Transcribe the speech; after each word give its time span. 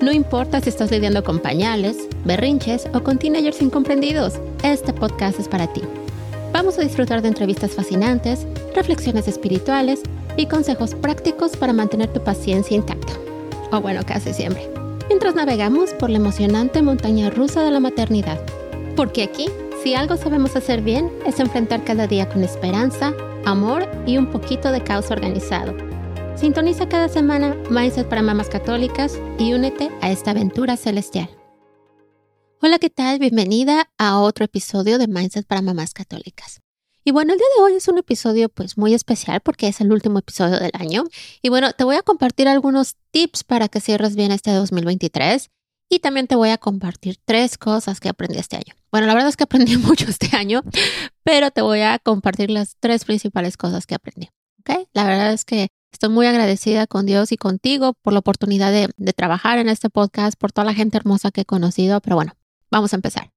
No 0.00 0.12
importa 0.12 0.60
si 0.60 0.68
estás 0.68 0.90
lidiando 0.90 1.24
con 1.24 1.38
pañales, 1.38 1.96
berrinches 2.26 2.86
o 2.92 3.02
con 3.02 3.18
teenagers 3.18 3.62
incomprendidos, 3.62 4.34
este 4.62 4.92
podcast 4.92 5.40
es 5.40 5.48
para 5.48 5.72
ti. 5.72 5.80
Vamos 6.52 6.78
a 6.78 6.82
disfrutar 6.82 7.22
de 7.22 7.28
entrevistas 7.28 7.72
fascinantes, 7.72 8.46
reflexiones 8.74 9.26
espirituales 9.26 10.02
y 10.36 10.46
consejos 10.46 10.94
prácticos 10.94 11.56
para 11.56 11.72
mantener 11.72 12.12
tu 12.12 12.22
paciencia 12.22 12.76
intacta. 12.76 13.14
O 13.72 13.80
bueno, 13.80 14.02
casi 14.04 14.34
siempre. 14.34 14.68
Mientras 15.08 15.34
navegamos 15.34 15.94
por 15.94 16.10
la 16.10 16.18
emocionante 16.18 16.82
montaña 16.82 17.30
rusa 17.30 17.62
de 17.62 17.70
la 17.70 17.80
maternidad. 17.80 18.38
Porque 18.96 19.22
aquí, 19.22 19.48
si 19.82 19.94
algo 19.94 20.18
sabemos 20.18 20.56
hacer 20.56 20.82
bien, 20.82 21.10
es 21.24 21.40
enfrentar 21.40 21.84
cada 21.84 22.06
día 22.06 22.28
con 22.28 22.44
esperanza, 22.44 23.14
amor 23.46 23.88
y 24.04 24.18
un 24.18 24.26
poquito 24.26 24.72
de 24.72 24.82
caos 24.82 25.10
organizado 25.10 25.95
Sintoniza 26.36 26.86
cada 26.86 27.08
semana 27.08 27.56
Mindset 27.70 28.10
para 28.10 28.20
Mamás 28.20 28.50
Católicas 28.50 29.18
y 29.38 29.54
únete 29.54 29.90
a 30.02 30.10
esta 30.10 30.32
aventura 30.32 30.76
celestial. 30.76 31.30
Hola, 32.60 32.78
¿qué 32.78 32.90
tal? 32.90 33.18
Bienvenida 33.18 33.90
a 33.96 34.20
otro 34.20 34.44
episodio 34.44 34.98
de 34.98 35.08
Mindset 35.08 35.46
para 35.46 35.62
Mamás 35.62 35.94
Católicas. 35.94 36.60
Y 37.04 37.12
bueno, 37.12 37.32
el 37.32 37.38
día 37.38 37.46
de 37.56 37.62
hoy 37.62 37.72
es 37.76 37.88
un 37.88 37.96
episodio 37.96 38.50
pues 38.50 38.76
muy 38.76 38.92
especial 38.92 39.40
porque 39.40 39.68
es 39.68 39.80
el 39.80 39.90
último 39.90 40.18
episodio 40.18 40.60
del 40.60 40.72
año. 40.74 41.04
Y 41.40 41.48
bueno, 41.48 41.72
te 41.72 41.84
voy 41.84 41.96
a 41.96 42.02
compartir 42.02 42.48
algunos 42.48 42.96
tips 43.12 43.42
para 43.42 43.68
que 43.68 43.80
cierres 43.80 44.14
bien 44.14 44.30
este 44.30 44.50
2023 44.50 45.48
y 45.88 46.00
también 46.00 46.26
te 46.26 46.36
voy 46.36 46.50
a 46.50 46.58
compartir 46.58 47.16
tres 47.24 47.56
cosas 47.56 47.98
que 47.98 48.10
aprendí 48.10 48.36
este 48.36 48.56
año. 48.56 48.74
Bueno, 48.92 49.06
la 49.06 49.14
verdad 49.14 49.30
es 49.30 49.38
que 49.38 49.44
aprendí 49.44 49.76
mucho 49.78 50.04
este 50.06 50.36
año, 50.36 50.60
pero 51.22 51.50
te 51.50 51.62
voy 51.62 51.80
a 51.80 51.98
compartir 51.98 52.50
las 52.50 52.76
tres 52.78 53.06
principales 53.06 53.56
cosas 53.56 53.86
que 53.86 53.94
aprendí. 53.94 54.28
¿Ok? 54.60 54.86
La 54.92 55.04
verdad 55.04 55.32
es 55.32 55.46
que 55.46 55.68
Estoy 55.92 56.10
muy 56.10 56.26
agradecida 56.26 56.86
con 56.86 57.06
Dios 57.06 57.32
y 57.32 57.36
contigo 57.36 57.94
por 57.94 58.12
la 58.12 58.18
oportunidad 58.18 58.72
de, 58.72 59.12
trabajar 59.12 59.58
en 59.58 59.68
este 59.68 59.88
podcast, 59.88 60.38
por 60.38 60.52
toda 60.52 60.66
la 60.66 60.74
gente 60.74 60.96
hermosa 60.96 61.30
que 61.30 61.42
he 61.42 61.44
conocido, 61.44 62.00
pero 62.00 62.16
bueno, 62.16 62.32
vamos 62.70 62.92
a 62.92 62.96
empezar. 62.96 63.30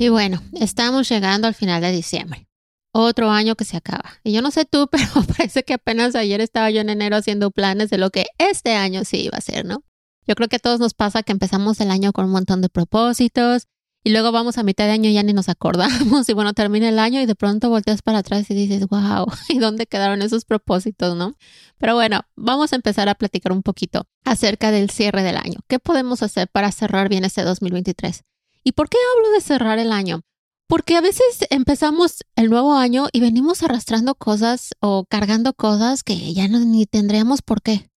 Y 0.00 0.08
bueno, 0.10 0.40
estamos 0.52 1.08
llegando 1.08 1.48
al 1.48 1.54
final 1.54 1.82
de 1.82 1.90
diciembre. 1.90 2.48
Otro 2.92 3.30
año 3.30 3.54
que 3.56 3.64
se 3.64 3.76
acaba. 3.76 4.12
Y 4.24 4.32
yo 4.32 4.40
no 4.40 4.50
sé 4.50 4.64
tú, 4.64 4.88
pero 4.90 5.06
parece 5.36 5.64
que 5.64 5.74
apenas 5.74 6.14
ayer 6.14 6.40
estaba 6.40 6.70
yo 6.70 6.80
en 6.80 6.88
enero 6.88 7.16
haciendo 7.16 7.50
planes 7.50 7.90
de 7.90 7.98
lo 7.98 8.10
que 8.10 8.26
este 8.38 8.74
año 8.74 9.04
sí 9.04 9.24
iba 9.24 9.36
a 9.36 9.42
ser, 9.42 9.66
¿no? 9.66 9.82
Yo 10.28 10.34
creo 10.34 10.48
que 10.48 10.56
a 10.56 10.60
todos 10.60 10.78
nos 10.78 10.92
pasa 10.92 11.22
que 11.22 11.32
empezamos 11.32 11.80
el 11.80 11.90
año 11.90 12.12
con 12.12 12.26
un 12.26 12.30
montón 12.30 12.60
de 12.60 12.68
propósitos 12.68 13.66
y 14.04 14.10
luego 14.10 14.30
vamos 14.30 14.58
a 14.58 14.62
mitad 14.62 14.84
de 14.84 14.92
año 14.92 15.08
y 15.08 15.14
ya 15.14 15.22
ni 15.22 15.32
nos 15.32 15.48
acordamos 15.48 16.28
y 16.28 16.34
bueno, 16.34 16.52
termina 16.52 16.90
el 16.90 16.98
año 16.98 17.20
y 17.20 17.26
de 17.26 17.34
pronto 17.34 17.70
volteas 17.70 18.02
para 18.02 18.18
atrás 18.18 18.50
y 18.50 18.54
dices, 18.54 18.86
wow, 18.88 19.26
¿y 19.48 19.58
dónde 19.58 19.86
quedaron 19.86 20.20
esos 20.20 20.44
propósitos, 20.44 21.16
no? 21.16 21.34
Pero 21.78 21.94
bueno, 21.94 22.20
vamos 22.36 22.74
a 22.74 22.76
empezar 22.76 23.08
a 23.08 23.14
platicar 23.14 23.52
un 23.52 23.62
poquito 23.62 24.04
acerca 24.24 24.70
del 24.70 24.90
cierre 24.90 25.22
del 25.22 25.38
año. 25.38 25.60
¿Qué 25.66 25.78
podemos 25.78 26.22
hacer 26.22 26.48
para 26.48 26.72
cerrar 26.72 27.08
bien 27.08 27.24
este 27.24 27.42
2023? 27.42 28.22
¿Y 28.64 28.72
por 28.72 28.90
qué 28.90 28.98
hablo 29.16 29.30
de 29.30 29.40
cerrar 29.40 29.78
el 29.78 29.92
año? 29.92 30.20
Porque 30.68 30.96
a 30.96 31.00
veces 31.00 31.46
empezamos 31.48 32.18
el 32.36 32.50
nuevo 32.50 32.74
año 32.74 33.06
y 33.12 33.20
venimos 33.20 33.62
arrastrando 33.62 34.14
cosas 34.14 34.74
o 34.80 35.06
cargando 35.08 35.54
cosas 35.54 36.02
que 36.02 36.34
ya 36.34 36.48
no, 36.48 36.60
ni 36.60 36.84
tendríamos 36.84 37.40
por 37.40 37.62
qué, 37.62 37.88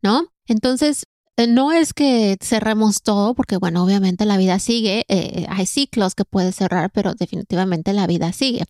¿no? 0.00 0.28
Entonces, 0.46 1.04
no 1.46 1.72
es 1.72 1.92
que 1.92 2.36
cerremos 2.40 3.02
todo, 3.02 3.34
porque 3.34 3.56
bueno, 3.56 3.84
obviamente 3.84 4.24
la 4.24 4.36
vida 4.36 4.58
sigue, 4.58 5.04
eh, 5.08 5.46
hay 5.48 5.66
ciclos 5.66 6.14
que 6.14 6.24
puede 6.24 6.52
cerrar, 6.52 6.90
pero 6.92 7.14
definitivamente 7.14 7.92
la 7.92 8.06
vida 8.06 8.32
sigue. 8.32 8.64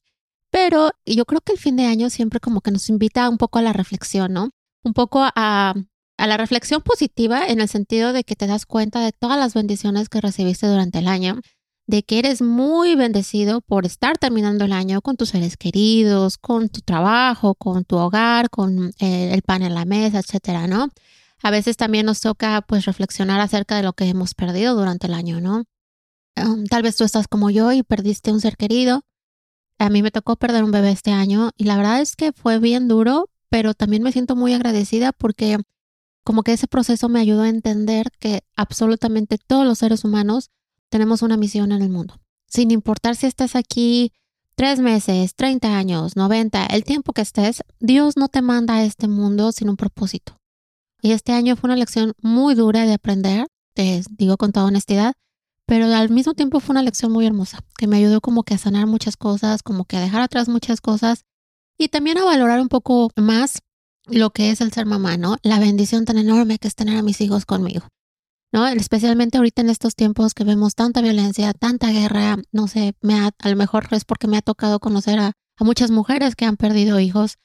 Pero 0.50 0.90
yo 1.06 1.24
creo 1.24 1.40
que 1.40 1.52
el 1.52 1.58
fin 1.58 1.76
de 1.76 1.86
año 1.86 2.10
siempre 2.10 2.40
como 2.40 2.60
que 2.60 2.70
nos 2.70 2.88
invita 2.88 3.28
un 3.28 3.38
poco 3.38 3.58
a 3.58 3.62
la 3.62 3.72
reflexión, 3.72 4.32
¿no? 4.32 4.50
Un 4.82 4.92
poco 4.94 5.20
a, 5.22 5.74
la 6.18 6.36
reflexión 6.36 6.82
positiva 6.82 7.46
en 7.46 7.60
el 7.60 7.68
sentido 7.68 8.12
de 8.12 8.24
que 8.24 8.36
te 8.36 8.46
das 8.46 8.66
cuenta 8.66 9.00
de 9.00 9.12
todas 9.12 9.38
las 9.38 9.54
bendiciones 9.54 10.08
que 10.10 10.20
recibiste 10.20 10.66
durante 10.66 10.98
el 10.98 11.08
año, 11.08 11.40
de 11.86 12.02
que 12.02 12.18
eres 12.18 12.42
muy 12.42 12.94
bendecido 12.94 13.62
por 13.62 13.86
estar 13.86 14.18
terminando 14.18 14.66
el 14.66 14.72
año 14.72 15.00
con 15.00 15.16
tus 15.16 15.30
seres 15.30 15.56
queridos, 15.56 16.36
con 16.36 16.68
tu 16.68 16.82
trabajo, 16.82 17.54
con 17.54 17.84
tu 17.84 17.96
hogar, 17.96 18.50
con 18.50 18.92
eh, 18.98 19.32
el 19.32 19.42
pan 19.42 19.62
en 19.62 19.74
la 19.74 19.86
mesa, 19.86 20.18
etcétera, 20.18 20.66
¿no? 20.66 20.90
A 21.42 21.50
veces 21.50 21.76
también 21.76 22.06
nos 22.06 22.20
toca 22.20 22.60
pues 22.62 22.84
reflexionar 22.84 23.40
acerca 23.40 23.76
de 23.76 23.82
lo 23.82 23.92
que 23.92 24.04
hemos 24.04 24.34
perdido 24.34 24.74
durante 24.74 25.06
el 25.06 25.14
año, 25.14 25.40
¿no? 25.40 25.64
tal 26.70 26.82
vez 26.82 26.96
tú 26.96 27.04
estás 27.04 27.28
como 27.28 27.50
yo 27.50 27.72
y 27.72 27.82
perdiste 27.82 28.32
un 28.32 28.40
ser 28.40 28.56
querido. 28.56 29.02
A 29.78 29.90
mí 29.90 30.02
me 30.02 30.10
tocó 30.10 30.36
perder 30.36 30.64
un 30.64 30.70
bebé 30.70 30.90
este 30.90 31.10
año 31.10 31.50
y 31.56 31.64
la 31.64 31.76
verdad 31.76 32.00
es 32.00 32.16
que 32.16 32.32
fue 32.32 32.58
bien 32.58 32.88
duro, 32.88 33.28
pero 33.48 33.74
también 33.74 34.02
me 34.02 34.12
siento 34.12 34.36
muy 34.36 34.54
agradecida 34.54 35.12
porque 35.12 35.58
como 36.22 36.42
que 36.42 36.52
ese 36.52 36.66
proceso 36.66 37.08
me 37.08 37.20
ayudó 37.20 37.42
a 37.42 37.48
entender 37.48 38.10
que 38.18 38.42
absolutamente 38.56 39.38
todos 39.38 39.66
los 39.66 39.78
seres 39.78 40.04
humanos 40.04 40.50
tenemos 40.88 41.22
una 41.22 41.36
misión 41.36 41.72
en 41.72 41.82
el 41.82 41.90
mundo. 41.90 42.20
Sin 42.46 42.70
importar 42.70 43.16
si 43.16 43.26
estás 43.26 43.56
aquí 43.56 44.12
tres 44.54 44.80
meses, 44.80 45.34
30 45.34 45.76
años, 45.76 46.16
90, 46.16 46.66
el 46.66 46.84
tiempo 46.84 47.12
que 47.12 47.22
estés, 47.22 47.62
Dios 47.78 48.16
no 48.16 48.28
te 48.28 48.42
manda 48.42 48.74
a 48.76 48.84
este 48.84 49.08
mundo 49.08 49.52
sin 49.52 49.70
un 49.70 49.76
propósito. 49.76 50.39
Y 51.02 51.12
este 51.12 51.32
año 51.32 51.56
fue 51.56 51.68
una 51.68 51.76
lección 51.76 52.12
muy 52.20 52.54
dura 52.54 52.84
de 52.86 52.94
aprender, 52.94 53.46
te 53.74 54.02
digo 54.10 54.36
con 54.36 54.52
toda 54.52 54.66
honestidad, 54.66 55.14
pero 55.66 55.86
al 55.86 56.10
mismo 56.10 56.34
tiempo 56.34 56.60
fue 56.60 56.72
una 56.72 56.82
lección 56.82 57.12
muy 57.12 57.26
hermosa, 57.26 57.60
que 57.78 57.86
me 57.86 57.96
ayudó 57.96 58.20
como 58.20 58.42
que 58.42 58.54
a 58.54 58.58
sanar 58.58 58.86
muchas 58.86 59.16
cosas, 59.16 59.62
como 59.62 59.84
que 59.84 59.96
a 59.96 60.00
dejar 60.00 60.20
atrás 60.20 60.48
muchas 60.48 60.80
cosas 60.80 61.24
y 61.78 61.88
también 61.88 62.18
a 62.18 62.24
valorar 62.24 62.60
un 62.60 62.68
poco 62.68 63.10
más 63.16 63.62
lo 64.06 64.30
que 64.30 64.50
es 64.50 64.60
el 64.60 64.72
ser 64.72 64.86
mamá, 64.86 65.16
¿no? 65.16 65.36
La 65.42 65.60
bendición 65.60 66.04
tan 66.04 66.18
enorme 66.18 66.58
que 66.58 66.68
es 66.68 66.74
tener 66.74 66.98
a 66.98 67.02
mis 67.02 67.20
hijos 67.20 67.46
conmigo, 67.46 67.86
¿no? 68.52 68.66
Especialmente 68.66 69.38
ahorita 69.38 69.62
en 69.62 69.70
estos 69.70 69.94
tiempos 69.94 70.34
que 70.34 70.44
vemos 70.44 70.74
tanta 70.74 71.00
violencia, 71.00 71.52
tanta 71.54 71.90
guerra, 71.92 72.36
no 72.52 72.66
sé, 72.66 72.94
me 73.00 73.14
a 73.14 73.48
lo 73.48 73.56
mejor 73.56 73.86
es 73.92 74.04
porque 74.04 74.26
me 74.26 74.38
ha 74.38 74.42
tocado 74.42 74.80
conocer 74.80 75.20
a 75.20 75.32
muchas 75.60 75.90
mujeres 75.90 76.34
que 76.34 76.46
han 76.46 76.56
perdido 76.56 76.98
hijos 76.98 77.36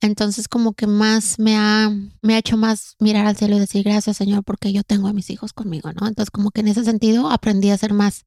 entonces 0.00 0.48
como 0.48 0.72
que 0.72 0.86
más 0.86 1.38
me 1.38 1.56
ha, 1.56 1.90
me 2.22 2.34
ha 2.34 2.38
hecho 2.38 2.56
más 2.56 2.96
mirar 2.98 3.26
al 3.26 3.36
cielo 3.36 3.56
y 3.56 3.60
decir 3.60 3.84
gracias 3.84 4.16
Señor 4.16 4.44
porque 4.44 4.72
yo 4.72 4.82
tengo 4.82 5.08
a 5.08 5.12
mis 5.12 5.30
hijos 5.30 5.52
conmigo, 5.52 5.92
¿no? 5.92 6.06
Entonces 6.06 6.30
como 6.30 6.50
que 6.50 6.60
en 6.60 6.68
ese 6.68 6.84
sentido 6.84 7.30
aprendí 7.30 7.70
a 7.70 7.78
ser 7.78 7.92
más, 7.92 8.24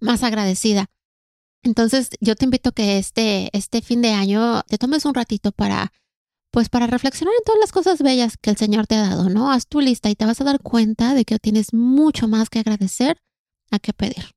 más 0.00 0.22
agradecida. 0.22 0.86
Entonces 1.62 2.10
yo 2.20 2.36
te 2.36 2.46
invito 2.46 2.70
a 2.70 2.72
que 2.72 2.98
este, 2.98 3.50
este 3.56 3.82
fin 3.82 4.00
de 4.00 4.12
año 4.12 4.62
te 4.62 4.78
tomes 4.78 5.04
un 5.04 5.14
ratito 5.14 5.52
para, 5.52 5.92
pues 6.50 6.70
para 6.70 6.86
reflexionar 6.86 7.34
en 7.36 7.44
todas 7.44 7.60
las 7.60 7.72
cosas 7.72 8.00
bellas 8.00 8.36
que 8.40 8.50
el 8.50 8.56
Señor 8.56 8.86
te 8.86 8.94
ha 8.96 9.02
dado, 9.02 9.28
¿no? 9.28 9.52
Haz 9.52 9.66
tu 9.66 9.80
lista 9.80 10.08
y 10.08 10.14
te 10.14 10.24
vas 10.24 10.40
a 10.40 10.44
dar 10.44 10.60
cuenta 10.60 11.14
de 11.14 11.26
que 11.26 11.38
tienes 11.38 11.74
mucho 11.74 12.28
más 12.28 12.48
que 12.48 12.60
agradecer 12.60 13.18
a 13.70 13.78
que 13.78 13.92
pedir. 13.92 14.30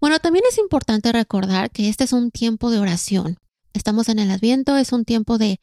Bueno, 0.00 0.18
también 0.18 0.44
es 0.48 0.58
importante 0.58 1.12
recordar 1.12 1.70
que 1.70 1.88
este 1.88 2.04
es 2.04 2.12
un 2.12 2.30
tiempo 2.30 2.70
de 2.70 2.78
oración. 2.78 3.38
Estamos 3.72 4.08
en 4.08 4.18
el 4.18 4.30
Adviento, 4.30 4.76
es 4.76 4.92
un 4.92 5.04
tiempo 5.04 5.38
de 5.38 5.60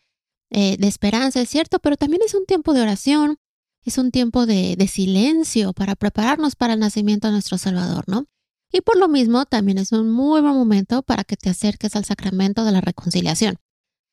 eh, 0.50 0.78
de 0.78 0.88
esperanza, 0.88 1.42
es 1.42 1.50
cierto, 1.50 1.80
pero 1.80 1.98
también 1.98 2.22
es 2.26 2.34
un 2.34 2.46
tiempo 2.46 2.74
de 2.74 2.82
oración, 2.82 3.38
es 3.84 3.98
un 3.98 4.12
tiempo 4.12 4.46
de, 4.46 4.76
de 4.78 4.88
silencio 4.88 5.74
para 5.74 5.96
prepararnos 5.96 6.56
para 6.56 6.74
el 6.74 6.80
nacimiento 6.80 7.28
de 7.28 7.34
nuestro 7.34 7.58
Salvador, 7.58 8.04
¿no? 8.08 8.26
Y 8.72 8.82
por 8.82 8.98
lo 8.98 9.08
mismo 9.08 9.46
también 9.46 9.78
es 9.78 9.92
un 9.92 10.12
muy 10.12 10.42
buen 10.42 10.54
momento 10.54 11.02
para 11.04 11.24
que 11.24 11.38
te 11.38 11.50
acerques 11.50 11.96
al 11.96 12.06
sacramento 12.06 12.66
de 12.66 12.74
la 12.74 12.82
reconciliación. 12.82 13.58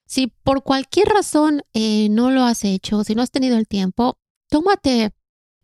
Si 0.07 0.29
por 0.29 0.63
cualquier 0.63 1.09
razón 1.09 1.63
eh, 1.73 2.09
no 2.11 2.31
lo 2.31 2.43
has 2.43 2.65
hecho, 2.65 3.05
si 3.05 3.15
no 3.15 3.23
has 3.23 3.31
tenido 3.31 3.57
el 3.57 3.67
tiempo, 3.67 4.19
tómate 4.49 5.13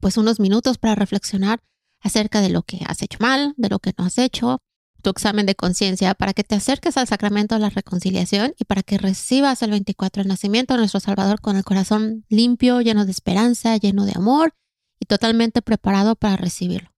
pues 0.00 0.17
unos 0.17 0.41
minutos 0.41 0.79
para 0.79 0.94
reflexionar 0.94 1.61
acerca 2.00 2.41
de 2.41 2.49
lo 2.49 2.62
que 2.62 2.81
has 2.87 3.03
hecho 3.03 3.19
mal, 3.21 3.55
de 3.56 3.69
lo 3.69 3.79
que 3.79 3.93
no 3.97 4.06
has 4.06 4.19
hecho, 4.19 4.59
tu 5.00 5.11
examen 5.11 5.47
de 5.47 5.55
conciencia 5.55 6.14
para 6.14 6.32
que 6.32 6.44
te 6.44 6.55
acerques 6.55 6.97
al 6.97 7.06
sacramento 7.06 7.55
de 7.55 7.61
la 7.62 7.70
reconciliación 7.70 8.55
y 8.58 8.64
para 8.64 8.82
que 8.82 8.99
recibas 8.99 9.62
el 9.62 9.70
24 9.70 10.23
el 10.23 10.29
nacimiento 10.29 10.75
de 10.75 10.79
nuestro 10.79 11.00
Salvador 11.00 11.41
con 11.41 11.56
el 11.56 11.64
corazón 11.64 12.25
limpio, 12.29 12.81
lleno 12.81 13.05
de 13.05 13.11
esperanza, 13.11 13.76
lleno 13.76 14.05
de 14.05 14.12
amor 14.14 14.55
y 15.00 15.06
totalmente 15.06 15.62
preparado 15.62 16.17
para 16.17 16.37
recibirlo. 16.37 16.91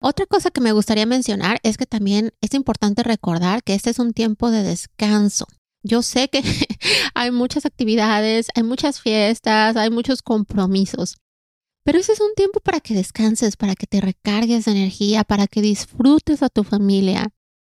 Otra 0.00 0.26
cosa 0.26 0.50
que 0.50 0.60
me 0.60 0.72
gustaría 0.72 1.06
mencionar 1.06 1.58
es 1.62 1.76
que 1.76 1.86
también 1.86 2.32
es 2.40 2.54
importante 2.54 3.02
recordar 3.02 3.62
que 3.62 3.74
este 3.74 3.90
es 3.90 3.98
un 3.98 4.12
tiempo 4.12 4.50
de 4.50 4.62
descanso. 4.62 5.46
Yo 5.82 6.02
sé 6.02 6.28
que 6.28 6.42
hay 7.14 7.30
muchas 7.30 7.64
actividades, 7.64 8.48
hay 8.54 8.62
muchas 8.62 9.00
fiestas, 9.00 9.76
hay 9.76 9.90
muchos 9.90 10.22
compromisos, 10.22 11.16
pero 11.86 12.00
ese 12.00 12.14
es 12.14 12.20
un 12.20 12.34
tiempo 12.34 12.58
para 12.58 12.80
que 12.80 12.94
descanses, 12.94 13.56
para 13.56 13.76
que 13.76 13.86
te 13.86 14.00
recargues 14.00 14.64
de 14.64 14.72
energía, 14.72 15.22
para 15.22 15.46
que 15.46 15.62
disfrutes 15.62 16.42
a 16.42 16.48
tu 16.48 16.64
familia. 16.64 17.28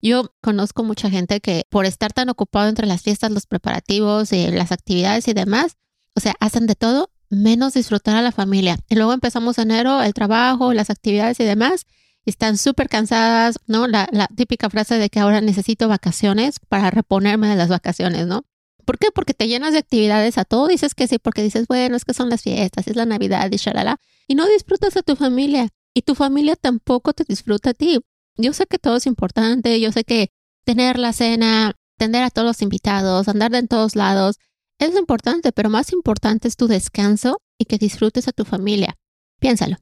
Yo 0.02 0.34
conozco 0.42 0.84
mucha 0.84 1.12
gente 1.12 1.42
que 1.42 1.68
por 1.70 1.86
estar 1.86 2.12
tan 2.12 2.28
ocupado 2.30 2.70
entre 2.70 2.88
las 2.88 3.04
fiestas, 3.04 3.30
los 3.30 3.46
preparativos, 3.46 4.34
eh, 4.34 4.50
las 4.52 4.72
actividades 4.72 5.28
y 5.28 5.34
demás, 5.34 5.78
o 6.16 6.22
sea, 6.22 6.34
hacen 6.40 6.66
de 6.66 6.74
todo 6.74 7.12
menos 7.30 7.76
disfrutar 7.76 8.16
a 8.16 8.24
la 8.24 8.32
familia. 8.32 8.80
Y 8.90 8.96
luego 8.96 9.14
empezamos 9.14 9.60
enero, 9.60 10.02
el 10.02 10.16
trabajo, 10.16 10.74
las 10.74 10.90
actividades 10.90 11.40
y 11.40 11.44
demás, 11.44 11.86
están 12.26 12.58
súper 12.58 12.90
cansadas, 12.90 13.60
¿no? 13.68 13.86
La, 13.86 14.10
la, 14.12 14.26
típica 14.36 14.72
frase 14.72 14.98
de 14.98 15.12
que 15.12 15.20
ahora 15.20 15.40
necesito 15.40 15.88
vacaciones 15.88 16.60
para 16.68 16.90
reponerme 16.90 17.48
de 17.48 17.58
las 17.58 17.70
vacaciones, 17.70 18.26
¿no? 18.26 18.44
¿Por 18.90 18.98
qué? 18.98 19.10
Porque 19.14 19.36
te 19.36 19.48
llenas 19.48 19.74
de 19.74 19.78
actividades, 19.78 20.40
a 20.40 20.46
todo 20.46 20.66
dices 20.66 20.96
que 20.96 21.08
sí, 21.08 21.20
porque 21.20 21.44
dices, 21.44 21.68
bueno, 21.68 21.96
es 21.96 22.06
que 22.06 22.16
son 22.16 22.28
las 22.28 22.42
fiestas, 22.42 22.88
es 22.88 22.96
la 22.96 23.06
Navidad 23.06 23.48
y 23.52 23.58
shalala, 23.58 23.98
y 24.28 24.34
no 24.34 24.48
disfrutas 24.48 24.98
a 24.98 25.04
tu 25.04 25.16
familia, 25.16 25.70
y 25.94 26.02
tu 26.02 26.16
familia 26.16 26.56
tampoco 26.56 27.14
te 27.14 27.24
disfruta 27.24 27.70
a 27.70 27.74
ti. 27.76 28.00
Yo 28.36 28.52
sé 28.52 28.66
que 28.66 28.80
todo 28.80 28.96
es 28.96 29.06
importante, 29.06 29.80
yo 29.80 29.92
sé 29.92 30.06
que 30.06 30.32
tener 30.66 30.98
la 30.98 31.14
cena, 31.14 31.76
atender 31.98 32.24
a 32.24 32.32
todos 32.32 32.48
los 32.48 32.64
invitados, 32.64 33.28
andar 33.28 33.54
en 33.54 33.68
todos 33.68 33.96
lados, 33.96 34.38
es 34.80 34.98
importante, 34.98 35.52
pero 35.52 35.70
más 35.70 35.94
importante 35.94 36.48
es 36.48 36.56
tu 36.56 36.68
descanso 36.68 37.38
y 37.60 37.66
que 37.66 37.78
disfrutes 37.78 38.28
a 38.28 38.32
tu 38.32 38.44
familia. 38.44 38.96
Piénsalo. 39.40 39.78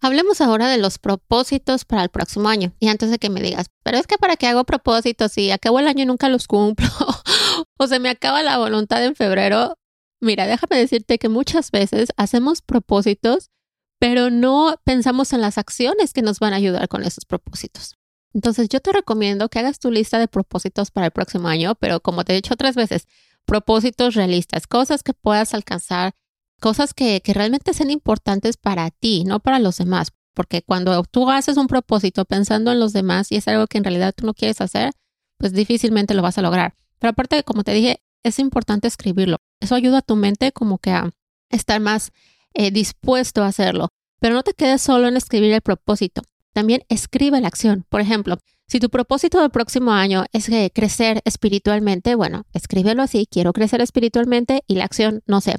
Hablemos 0.00 0.40
ahora 0.40 0.68
de 0.68 0.78
los 0.78 0.98
propósitos 0.98 1.84
para 1.84 2.04
el 2.04 2.08
próximo 2.08 2.48
año. 2.48 2.72
Y 2.78 2.88
antes 2.88 3.10
de 3.10 3.18
que 3.18 3.30
me 3.30 3.42
digas, 3.42 3.66
pero 3.82 3.98
es 3.98 4.06
que 4.06 4.16
para 4.16 4.36
qué 4.36 4.46
hago 4.46 4.64
propósitos 4.64 5.36
y 5.38 5.50
acabo 5.50 5.80
el 5.80 5.88
año 5.88 6.04
y 6.04 6.06
nunca 6.06 6.28
los 6.28 6.46
cumplo, 6.46 6.88
o 7.78 7.86
se 7.86 7.98
me 7.98 8.08
acaba 8.08 8.42
la 8.42 8.58
voluntad 8.58 9.04
en 9.04 9.16
febrero. 9.16 9.74
Mira, 10.20 10.46
déjame 10.46 10.78
decirte 10.78 11.18
que 11.18 11.28
muchas 11.28 11.70
veces 11.70 12.10
hacemos 12.16 12.62
propósitos, 12.62 13.50
pero 13.98 14.30
no 14.30 14.76
pensamos 14.84 15.32
en 15.32 15.40
las 15.40 15.58
acciones 15.58 16.12
que 16.12 16.22
nos 16.22 16.38
van 16.38 16.52
a 16.52 16.56
ayudar 16.56 16.88
con 16.88 17.02
esos 17.02 17.24
propósitos. 17.24 17.96
Entonces 18.34 18.68
yo 18.68 18.80
te 18.80 18.92
recomiendo 18.92 19.48
que 19.48 19.58
hagas 19.58 19.80
tu 19.80 19.90
lista 19.90 20.18
de 20.18 20.28
propósitos 20.28 20.90
para 20.90 21.06
el 21.06 21.12
próximo 21.12 21.48
año, 21.48 21.74
pero 21.74 22.00
como 22.00 22.24
te 22.24 22.32
he 22.32 22.36
dicho 22.36 22.54
otras 22.54 22.76
veces, 22.76 23.06
propósitos 23.46 24.14
realistas, 24.14 24.66
cosas 24.66 25.02
que 25.02 25.14
puedas 25.14 25.54
alcanzar, 25.54 26.14
cosas 26.60 26.94
que, 26.94 27.20
que 27.20 27.34
realmente 27.34 27.74
sean 27.74 27.90
importantes 27.90 28.56
para 28.56 28.90
ti, 28.90 29.24
no 29.24 29.40
para 29.40 29.58
los 29.58 29.78
demás. 29.78 30.12
Porque 30.34 30.62
cuando 30.62 31.02
tú 31.04 31.30
haces 31.30 31.56
un 31.56 31.66
propósito 31.66 32.24
pensando 32.24 32.70
en 32.70 32.78
los 32.78 32.92
demás 32.92 33.32
y 33.32 33.36
es 33.36 33.48
algo 33.48 33.66
que 33.66 33.78
en 33.78 33.84
realidad 33.84 34.14
tú 34.16 34.24
no 34.24 34.34
quieres 34.34 34.60
hacer, 34.60 34.92
pues 35.36 35.52
difícilmente 35.52 36.14
lo 36.14 36.22
vas 36.22 36.38
a 36.38 36.42
lograr. 36.42 36.74
Pero 36.98 37.10
aparte, 37.10 37.42
como 37.44 37.64
te 37.64 37.72
dije, 37.72 38.02
es 38.22 38.38
importante 38.38 38.88
escribirlo. 38.88 39.38
Eso 39.60 39.74
ayuda 39.74 39.98
a 39.98 40.02
tu 40.02 40.16
mente 40.16 40.52
como 40.52 40.78
que 40.78 40.90
a 40.90 41.10
estar 41.50 41.80
más 41.80 42.12
eh, 42.54 42.70
dispuesto 42.70 43.42
a 43.42 43.48
hacerlo. 43.48 43.88
Pero 44.20 44.34
no 44.34 44.42
te 44.42 44.52
quedes 44.52 44.82
solo 44.82 45.08
en 45.08 45.16
escribir 45.16 45.52
el 45.52 45.60
propósito. 45.60 46.22
También 46.52 46.82
escribe 46.88 47.40
la 47.40 47.48
acción. 47.48 47.84
Por 47.88 48.00
ejemplo, 48.00 48.38
si 48.66 48.80
tu 48.80 48.90
propósito 48.90 49.40
del 49.40 49.50
próximo 49.50 49.92
año 49.92 50.24
es 50.32 50.50
crecer 50.74 51.22
espiritualmente, 51.24 52.14
bueno, 52.14 52.44
escríbelo 52.52 53.02
así, 53.02 53.26
quiero 53.30 53.52
crecer 53.52 53.80
espiritualmente 53.80 54.62
y 54.66 54.74
la 54.74 54.84
acción, 54.84 55.22
no 55.26 55.40
sé, 55.40 55.56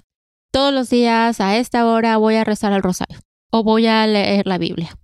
todos 0.51 0.73
los 0.73 0.89
días 0.89 1.39
a 1.41 1.57
esta 1.57 1.85
hora 1.85 2.17
voy 2.17 2.35
a 2.35 2.43
rezar 2.43 2.73
el 2.73 2.83
rosario 2.83 3.19
o 3.51 3.63
voy 3.63 3.87
a 3.87 4.05
leer 4.07 4.47
la 4.47 4.57
Biblia. 4.57 4.97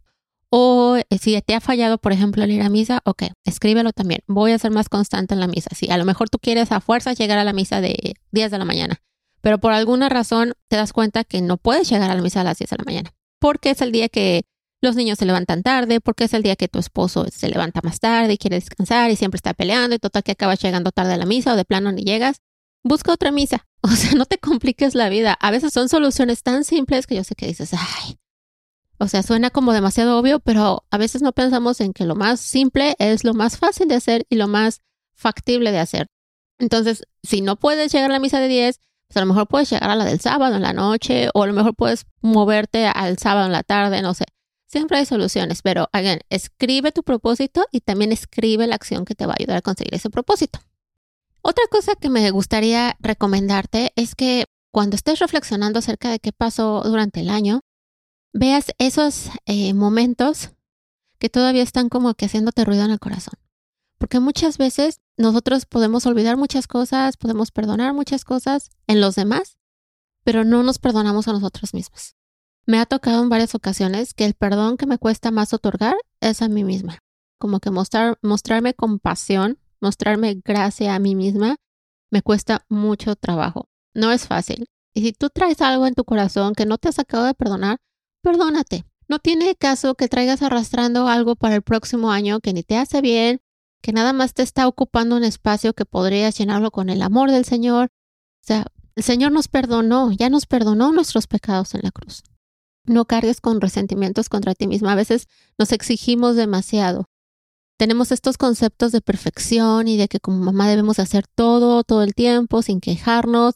O 0.50 0.98
eh, 0.98 1.18
si 1.18 1.40
te 1.42 1.56
ha 1.56 1.60
fallado, 1.60 1.98
por 1.98 2.14
ejemplo, 2.14 2.46
leer 2.46 2.62
a 2.62 2.70
misa, 2.70 3.02
ok, 3.04 3.24
escríbelo 3.44 3.92
también. 3.92 4.22
Voy 4.28 4.52
a 4.52 4.60
ser 4.60 4.72
más 4.72 4.90
constante 4.90 5.34
en 5.34 5.40
la 5.40 5.48
misa. 5.48 5.70
Si 5.76 5.90
a 5.90 5.98
lo 5.98 6.06
mejor 6.06 6.30
tú 6.30 6.40
quieres 6.40 6.72
a 6.72 6.80
fuerza 6.80 7.14
llegar 7.14 7.38
a 7.38 7.44
la 7.44 7.54
misa 7.54 7.82
de 7.82 8.14
10 8.32 8.52
de 8.52 8.58
la 8.58 8.66
mañana, 8.66 9.02
pero 9.42 9.60
por 9.60 9.74
alguna 9.74 10.10
razón 10.10 10.54
te 10.70 10.78
das 10.78 10.94
cuenta 10.94 11.24
que 11.24 11.42
no 11.42 11.58
puedes 11.58 11.90
llegar 11.90 12.10
a 12.10 12.16
la 12.16 12.22
misa 12.22 12.42
a 12.42 12.44
las 12.44 12.58
10 12.58 12.70
de 12.70 12.78
la 12.78 12.84
mañana, 12.86 13.14
porque 13.40 13.72
es 13.72 13.82
el 13.82 13.92
día 13.92 14.08
que 14.10 14.44
los 14.82 14.96
niños 14.96 15.18
se 15.18 15.26
levantan 15.26 15.64
tarde, 15.64 16.00
porque 16.00 16.26
es 16.26 16.34
el 16.34 16.44
día 16.44 16.56
que 16.56 16.68
tu 16.68 16.80
esposo 16.80 17.26
se 17.32 17.50
levanta 17.50 17.82
más 17.84 18.00
tarde 18.00 18.34
y 18.34 18.38
quiere 18.38 18.56
descansar 18.56 19.12
y 19.12 19.16
siempre 19.16 19.38
está 19.38 19.54
peleando 19.54 19.96
y 19.96 20.00
total 20.00 20.24
que 20.24 20.32
acabas 20.32 20.62
llegando 20.62 20.92
tarde 20.92 21.14
a 21.14 21.18
la 21.18 21.26
misa 21.26 21.54
o 21.54 21.56
de 21.56 21.66
plano 21.66 21.92
ni 21.92 22.04
llegas. 22.04 22.42
Busca 22.86 23.12
otra 23.12 23.32
misa. 23.32 23.66
O 23.82 23.90
sea, 23.90 24.14
no 24.14 24.26
te 24.26 24.40
compliques 24.40 24.96
la 24.96 25.10
vida. 25.10 25.38
A 25.40 25.52
veces 25.52 25.72
son 25.72 25.90
soluciones 25.90 26.42
tan 26.42 26.64
simples 26.64 27.06
que 27.06 27.14
yo 27.14 27.24
sé 27.24 27.36
que 27.36 27.46
dices, 27.46 27.72
ay. 27.74 28.18
O 28.98 29.08
sea, 29.08 29.22
suena 29.22 29.52
como 29.52 29.74
demasiado 29.74 30.18
obvio, 30.18 30.40
pero 30.40 30.86
a 30.90 30.98
veces 30.98 31.22
no 31.22 31.34
pensamos 31.34 31.80
en 31.82 31.94
que 31.94 32.04
lo 32.04 32.16
más 32.16 32.40
simple 32.40 32.96
es 32.98 33.24
lo 33.24 33.36
más 33.36 33.58
fácil 33.58 33.88
de 33.88 33.94
hacer 33.94 34.26
y 34.28 34.38
lo 34.38 34.48
más 34.48 34.82
factible 35.14 35.72
de 35.72 35.78
hacer. 35.78 36.08
Entonces, 36.58 37.04
si 37.22 37.42
no 37.42 37.58
puedes 37.58 37.92
llegar 37.92 38.10
a 38.10 38.14
la 38.14 38.20
misa 38.20 38.40
de 38.40 38.48
10, 38.48 38.80
pues 39.08 39.18
a 39.18 39.20
lo 39.20 39.28
mejor 39.28 39.48
puedes 39.48 39.70
llegar 39.70 39.92
a 39.92 39.96
la 39.96 40.06
del 40.06 40.20
sábado 40.20 40.56
en 40.56 40.64
la 40.64 40.74
noche 40.74 41.30
o 41.36 41.44
a 41.44 41.48
lo 41.48 41.54
mejor 41.54 41.76
puedes 41.76 42.08
moverte 42.22 42.88
al 42.88 43.20
sábado 43.20 43.46
en 43.46 43.52
la 43.52 43.62
tarde, 43.62 44.02
no 44.02 44.16
sé. 44.16 44.26
Siempre 44.66 44.98
hay 44.98 45.06
soluciones, 45.06 45.62
pero 45.62 45.90
again, 45.92 46.22
escribe 46.32 46.92
tu 46.92 47.04
propósito 47.04 47.68
y 47.72 47.82
también 47.82 48.12
escribe 48.12 48.66
la 48.66 48.76
acción 48.76 49.06
que 49.06 49.14
te 49.14 49.28
va 49.28 49.34
a 49.34 49.38
ayudar 49.38 49.58
a 49.58 49.62
conseguir 49.62 49.94
ese 49.94 50.10
propósito. 50.10 50.60
Otra 51.48 51.66
cosa 51.70 51.94
que 51.94 52.10
me 52.10 52.32
gustaría 52.32 52.98
recomendarte 53.00 53.94
es 53.96 54.16
que 54.16 54.46
cuando 54.74 54.96
estés 54.96 55.20
reflexionando 55.20 55.78
acerca 55.78 56.10
de 56.10 56.18
qué 56.18 56.32
pasó 56.32 56.82
durante 56.82 57.20
el 57.20 57.30
año, 57.30 57.62
veas 58.34 58.72
esos 58.80 59.30
eh, 59.46 59.76
momentos 59.76 60.54
que 61.20 61.30
todavía 61.30 61.62
están 61.62 61.88
como 61.88 62.16
que 62.16 62.26
haciéndote 62.26 62.66
ruido 62.66 62.84
en 62.86 62.90
el 62.90 63.00
corazón. 63.00 63.36
Porque 64.00 64.20
muchas 64.20 64.58
veces 64.58 65.02
nosotros 65.18 65.68
podemos 65.68 66.08
olvidar 66.08 66.36
muchas 66.36 66.66
cosas, 66.66 67.16
podemos 67.16 67.52
perdonar 67.52 67.94
muchas 67.94 68.26
cosas 68.26 68.72
en 68.88 69.00
los 69.00 69.14
demás, 69.14 69.60
pero 70.24 70.46
no 70.46 70.64
nos 70.64 70.80
perdonamos 70.80 71.28
a 71.28 71.34
nosotros 71.34 71.76
mismos. 71.76 72.16
Me 72.66 72.80
ha 72.80 72.88
tocado 72.88 73.22
en 73.22 73.30
varias 73.30 73.54
ocasiones 73.54 74.16
que 74.16 74.26
el 74.26 74.34
perdón 74.34 74.78
que 74.78 74.88
me 74.88 74.98
cuesta 74.98 75.30
más 75.30 75.54
otorgar 75.54 75.96
es 76.22 76.42
a 76.42 76.50
mí 76.50 76.64
misma. 76.64 77.04
Como 77.38 77.60
que 77.60 77.70
mostrar, 77.70 78.18
mostrarme 78.24 78.74
compasión, 78.74 79.60
mostrarme 79.86 80.42
gracia 80.44 80.96
a 80.96 81.00
mí 81.00 81.14
misma, 81.14 81.58
me 82.10 82.24
cuesta 82.24 82.66
mucho 82.70 83.16
trabajo. 83.16 83.70
No 83.94 84.12
es 84.12 84.26
fácil. 84.28 84.66
Y 84.96 85.02
si 85.02 85.14
tú 85.14 85.30
traes 85.30 85.62
algo 85.62 85.86
en 85.86 85.94
tu 85.94 86.04
corazón 86.04 86.56
que 86.56 86.66
no 86.66 86.80
te 86.80 86.90
has 86.90 86.98
acabado 86.98 87.28
de 87.28 87.36
perdonar, 87.36 87.78
perdónate. 88.24 88.86
No 89.08 89.20
tiene 89.20 89.56
caso 89.56 89.94
que 89.94 90.08
traigas 90.08 90.42
arrastrando 90.42 91.08
algo 91.08 91.36
para 91.36 91.56
el 91.56 91.62
próximo 91.62 92.12
año 92.12 92.40
que 92.40 92.54
ni 92.54 92.64
te 92.64 92.78
hace 92.78 93.02
bien, 93.02 93.42
que 93.84 93.94
nada 93.94 94.12
más 94.12 94.34
te 94.34 94.42
está 94.42 94.68
ocupando 94.68 95.16
un 95.16 95.24
espacio 95.24 95.74
que 95.74 95.86
podrías 95.86 96.36
llenarlo 96.36 96.72
con 96.72 96.90
el 96.90 97.04
amor 97.04 97.30
del 97.30 97.46
Señor. 97.46 97.90
O 98.42 98.48
sea, 98.48 98.66
el 98.96 99.04
Señor 99.04 99.32
nos 99.32 99.48
perdonó, 99.48 100.12
ya 100.12 100.30
nos 100.30 100.48
perdonó 100.48 100.92
nuestros 100.92 101.28
pecados 101.28 101.76
en 101.76 101.82
la 101.84 101.92
cruz. 101.92 102.24
No 102.86 103.06
cargues 103.06 103.40
con 103.42 103.62
resentimientos 103.62 104.30
contra 104.30 104.56
ti 104.56 104.68
misma. 104.68 104.94
A 104.94 104.96
veces 104.96 105.28
nos 105.60 105.72
exigimos 105.72 106.36
demasiado. 106.36 107.06
Tenemos 107.78 108.12
estos 108.12 108.38
conceptos 108.38 108.92
de 108.92 109.02
perfección 109.02 109.88
y 109.88 109.98
de 109.98 110.08
que 110.08 110.20
como 110.20 110.38
mamá 110.38 110.68
debemos 110.68 111.00
hacer 111.00 111.28
todo, 111.28 111.84
todo 111.84 112.04
el 112.04 112.14
tiempo, 112.14 112.62
sin 112.62 112.80
quejarnos. 112.80 113.56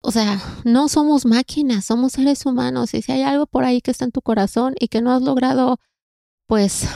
O 0.00 0.10
sea, 0.10 0.40
no 0.64 0.88
somos 0.88 1.24
máquinas, 1.24 1.84
somos 1.84 2.12
seres 2.12 2.46
humanos. 2.46 2.94
Y 2.94 3.02
si 3.02 3.12
hay 3.12 3.22
algo 3.22 3.46
por 3.46 3.64
ahí 3.64 3.80
que 3.80 3.90
está 3.90 4.04
en 4.04 4.12
tu 4.12 4.22
corazón 4.22 4.74
y 4.78 4.88
que 4.88 5.02
no 5.02 5.12
has 5.12 5.22
logrado, 5.22 5.78
pues, 6.46 6.88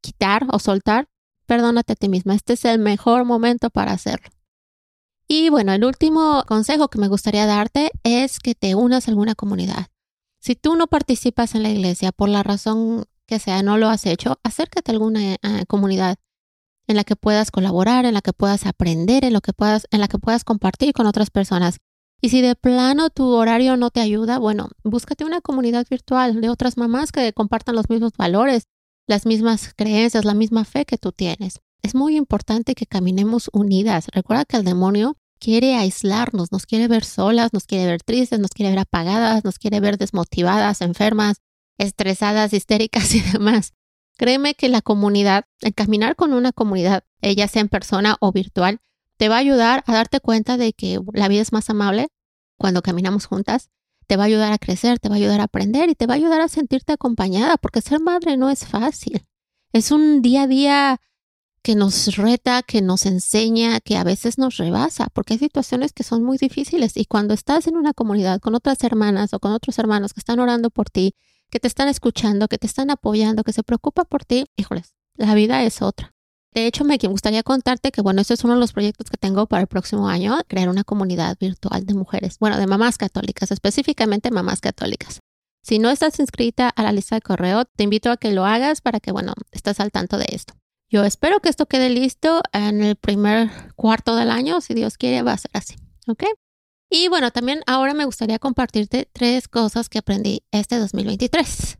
quitar 0.00 0.46
o 0.52 0.58
soltar, 0.58 1.08
perdónate 1.46 1.94
a 1.94 1.96
ti 1.96 2.08
misma. 2.08 2.34
Este 2.34 2.52
es 2.52 2.64
el 2.64 2.78
mejor 2.78 3.24
momento 3.24 3.70
para 3.70 3.92
hacerlo. 3.92 4.30
Y 5.26 5.48
bueno, 5.48 5.72
el 5.72 5.84
último 5.84 6.44
consejo 6.46 6.88
que 6.88 6.98
me 6.98 7.08
gustaría 7.08 7.46
darte 7.46 7.90
es 8.04 8.38
que 8.38 8.54
te 8.54 8.74
unas 8.74 9.08
a 9.08 9.10
alguna 9.10 9.34
comunidad. 9.34 9.86
Si 10.40 10.56
tú 10.56 10.76
no 10.76 10.88
participas 10.88 11.54
en 11.54 11.62
la 11.62 11.70
iglesia 11.70 12.12
por 12.12 12.28
la 12.28 12.42
razón 12.42 13.06
que 13.26 13.38
sea, 13.38 13.62
no 13.62 13.78
lo 13.78 13.88
has 13.88 14.06
hecho, 14.06 14.38
acércate 14.42 14.90
a 14.90 14.94
alguna 14.94 15.34
eh, 15.34 15.38
comunidad 15.68 16.16
en 16.86 16.96
la 16.96 17.04
que 17.04 17.16
puedas 17.16 17.50
colaborar, 17.50 18.04
en 18.04 18.14
la 18.14 18.22
que 18.22 18.32
puedas 18.32 18.66
aprender, 18.66 19.24
en, 19.24 19.32
lo 19.32 19.40
que 19.40 19.52
puedas, 19.52 19.86
en 19.90 20.00
la 20.00 20.08
que 20.08 20.18
puedas 20.18 20.44
compartir 20.44 20.92
con 20.92 21.06
otras 21.06 21.30
personas. 21.30 21.78
Y 22.20 22.28
si 22.28 22.40
de 22.40 22.54
plano 22.54 23.10
tu 23.10 23.28
horario 23.30 23.76
no 23.76 23.90
te 23.90 24.00
ayuda, 24.00 24.38
bueno, 24.38 24.68
búscate 24.84 25.24
una 25.24 25.40
comunidad 25.40 25.86
virtual 25.90 26.40
de 26.40 26.50
otras 26.50 26.76
mamás 26.76 27.10
que 27.10 27.32
compartan 27.32 27.74
los 27.74 27.88
mismos 27.90 28.12
valores, 28.16 28.68
las 29.08 29.26
mismas 29.26 29.74
creencias, 29.74 30.24
la 30.24 30.34
misma 30.34 30.64
fe 30.64 30.84
que 30.84 30.98
tú 30.98 31.12
tienes. 31.12 31.60
Es 31.82 31.96
muy 31.96 32.16
importante 32.16 32.74
que 32.76 32.86
caminemos 32.86 33.50
unidas. 33.52 34.06
Recuerda 34.12 34.44
que 34.44 34.56
el 34.56 34.64
demonio 34.64 35.16
quiere 35.40 35.74
aislarnos, 35.74 36.52
nos 36.52 36.66
quiere 36.66 36.86
ver 36.86 37.04
solas, 37.04 37.52
nos 37.52 37.66
quiere 37.66 37.86
ver 37.86 38.02
tristes, 38.04 38.38
nos 38.38 38.52
quiere 38.52 38.70
ver 38.70 38.78
apagadas, 38.78 39.42
nos 39.42 39.58
quiere 39.58 39.80
ver 39.80 39.98
desmotivadas, 39.98 40.80
enfermas, 40.80 41.38
estresadas, 41.82 42.52
histéricas 42.52 43.14
y 43.14 43.20
demás. 43.32 43.74
Créeme 44.16 44.54
que 44.54 44.68
la 44.68 44.82
comunidad, 44.82 45.44
el 45.60 45.74
caminar 45.74 46.16
con 46.16 46.32
una 46.32 46.52
comunidad, 46.52 47.04
ella 47.20 47.48
sea 47.48 47.62
en 47.62 47.68
persona 47.68 48.16
o 48.20 48.32
virtual, 48.32 48.80
te 49.16 49.28
va 49.28 49.36
a 49.36 49.38
ayudar 49.38 49.84
a 49.86 49.92
darte 49.92 50.20
cuenta 50.20 50.56
de 50.56 50.72
que 50.72 51.00
la 51.12 51.28
vida 51.28 51.42
es 51.42 51.52
más 51.52 51.70
amable 51.70 52.08
cuando 52.56 52.82
caminamos 52.82 53.26
juntas, 53.26 53.70
te 54.06 54.16
va 54.16 54.24
a 54.24 54.26
ayudar 54.26 54.52
a 54.52 54.58
crecer, 54.58 54.98
te 54.98 55.08
va 55.08 55.14
a 55.14 55.18
ayudar 55.18 55.40
a 55.40 55.44
aprender 55.44 55.88
y 55.88 55.94
te 55.94 56.06
va 56.06 56.14
a 56.14 56.16
ayudar 56.16 56.40
a 56.40 56.48
sentirte 56.48 56.92
acompañada, 56.92 57.56
porque 57.56 57.80
ser 57.80 58.00
madre 58.00 58.36
no 58.36 58.50
es 58.50 58.66
fácil. 58.66 59.26
Es 59.72 59.90
un 59.90 60.22
día 60.22 60.42
a 60.42 60.46
día 60.46 61.00
que 61.62 61.76
nos 61.76 62.16
reta, 62.16 62.62
que 62.62 62.82
nos 62.82 63.06
enseña, 63.06 63.80
que 63.80 63.96
a 63.96 64.04
veces 64.04 64.36
nos 64.36 64.56
rebasa, 64.56 65.08
porque 65.12 65.34
hay 65.34 65.38
situaciones 65.38 65.92
que 65.92 66.02
son 66.02 66.24
muy 66.24 66.36
difíciles 66.36 66.96
y 66.96 67.04
cuando 67.04 67.34
estás 67.34 67.68
en 67.68 67.76
una 67.76 67.94
comunidad 67.94 68.40
con 68.40 68.54
otras 68.54 68.82
hermanas 68.82 69.32
o 69.32 69.38
con 69.38 69.52
otros 69.52 69.78
hermanos 69.78 70.12
que 70.12 70.20
están 70.20 70.40
orando 70.40 70.70
por 70.70 70.90
ti, 70.90 71.14
que 71.52 71.60
te 71.60 71.68
están 71.68 71.88
escuchando, 71.88 72.48
que 72.48 72.56
te 72.56 72.66
están 72.66 72.90
apoyando, 72.90 73.44
que 73.44 73.52
se 73.52 73.62
preocupa 73.62 74.04
por 74.04 74.24
ti, 74.24 74.46
híjoles, 74.56 74.94
la 75.16 75.34
vida 75.34 75.62
es 75.62 75.82
otra. 75.82 76.10
De 76.54 76.66
hecho, 76.66 76.84
me 76.84 76.96
gustaría 76.96 77.42
contarte 77.42 77.92
que, 77.92 78.00
bueno, 78.00 78.22
este 78.22 78.34
es 78.34 78.42
uno 78.44 78.54
de 78.54 78.60
los 78.60 78.72
proyectos 78.72 79.10
que 79.10 79.18
tengo 79.18 79.46
para 79.46 79.60
el 79.60 79.68
próximo 79.68 80.08
año, 80.08 80.38
crear 80.48 80.70
una 80.70 80.82
comunidad 80.82 81.36
virtual 81.38 81.84
de 81.84 81.94
mujeres, 81.94 82.38
bueno, 82.38 82.58
de 82.58 82.66
mamás 82.66 82.96
católicas, 82.96 83.50
específicamente 83.50 84.30
mamás 84.30 84.60
católicas. 84.60 85.20
Si 85.62 85.78
no 85.78 85.90
estás 85.90 86.18
inscrita 86.20 86.70
a 86.70 86.82
la 86.82 86.92
lista 86.92 87.16
de 87.16 87.20
correo, 87.20 87.66
te 87.66 87.84
invito 87.84 88.10
a 88.10 88.16
que 88.16 88.32
lo 88.32 88.46
hagas 88.46 88.80
para 88.80 88.98
que, 88.98 89.12
bueno, 89.12 89.34
estés 89.50 89.78
al 89.78 89.92
tanto 89.92 90.16
de 90.16 90.26
esto. 90.30 90.54
Yo 90.90 91.04
espero 91.04 91.40
que 91.40 91.50
esto 91.50 91.66
quede 91.66 91.90
listo 91.90 92.40
en 92.52 92.82
el 92.82 92.96
primer 92.96 93.50
cuarto 93.76 94.16
del 94.16 94.30
año, 94.30 94.62
si 94.62 94.72
Dios 94.74 94.96
quiere, 94.96 95.22
va 95.22 95.32
a 95.32 95.38
ser 95.38 95.50
así, 95.54 95.76
¿ok? 96.06 96.24
Y 96.94 97.08
bueno, 97.08 97.30
también 97.30 97.62
ahora 97.66 97.94
me 97.94 98.04
gustaría 98.04 98.38
compartirte 98.38 99.08
tres 99.10 99.48
cosas 99.48 99.88
que 99.88 100.00
aprendí 100.00 100.42
este 100.50 100.78
2023. 100.78 101.78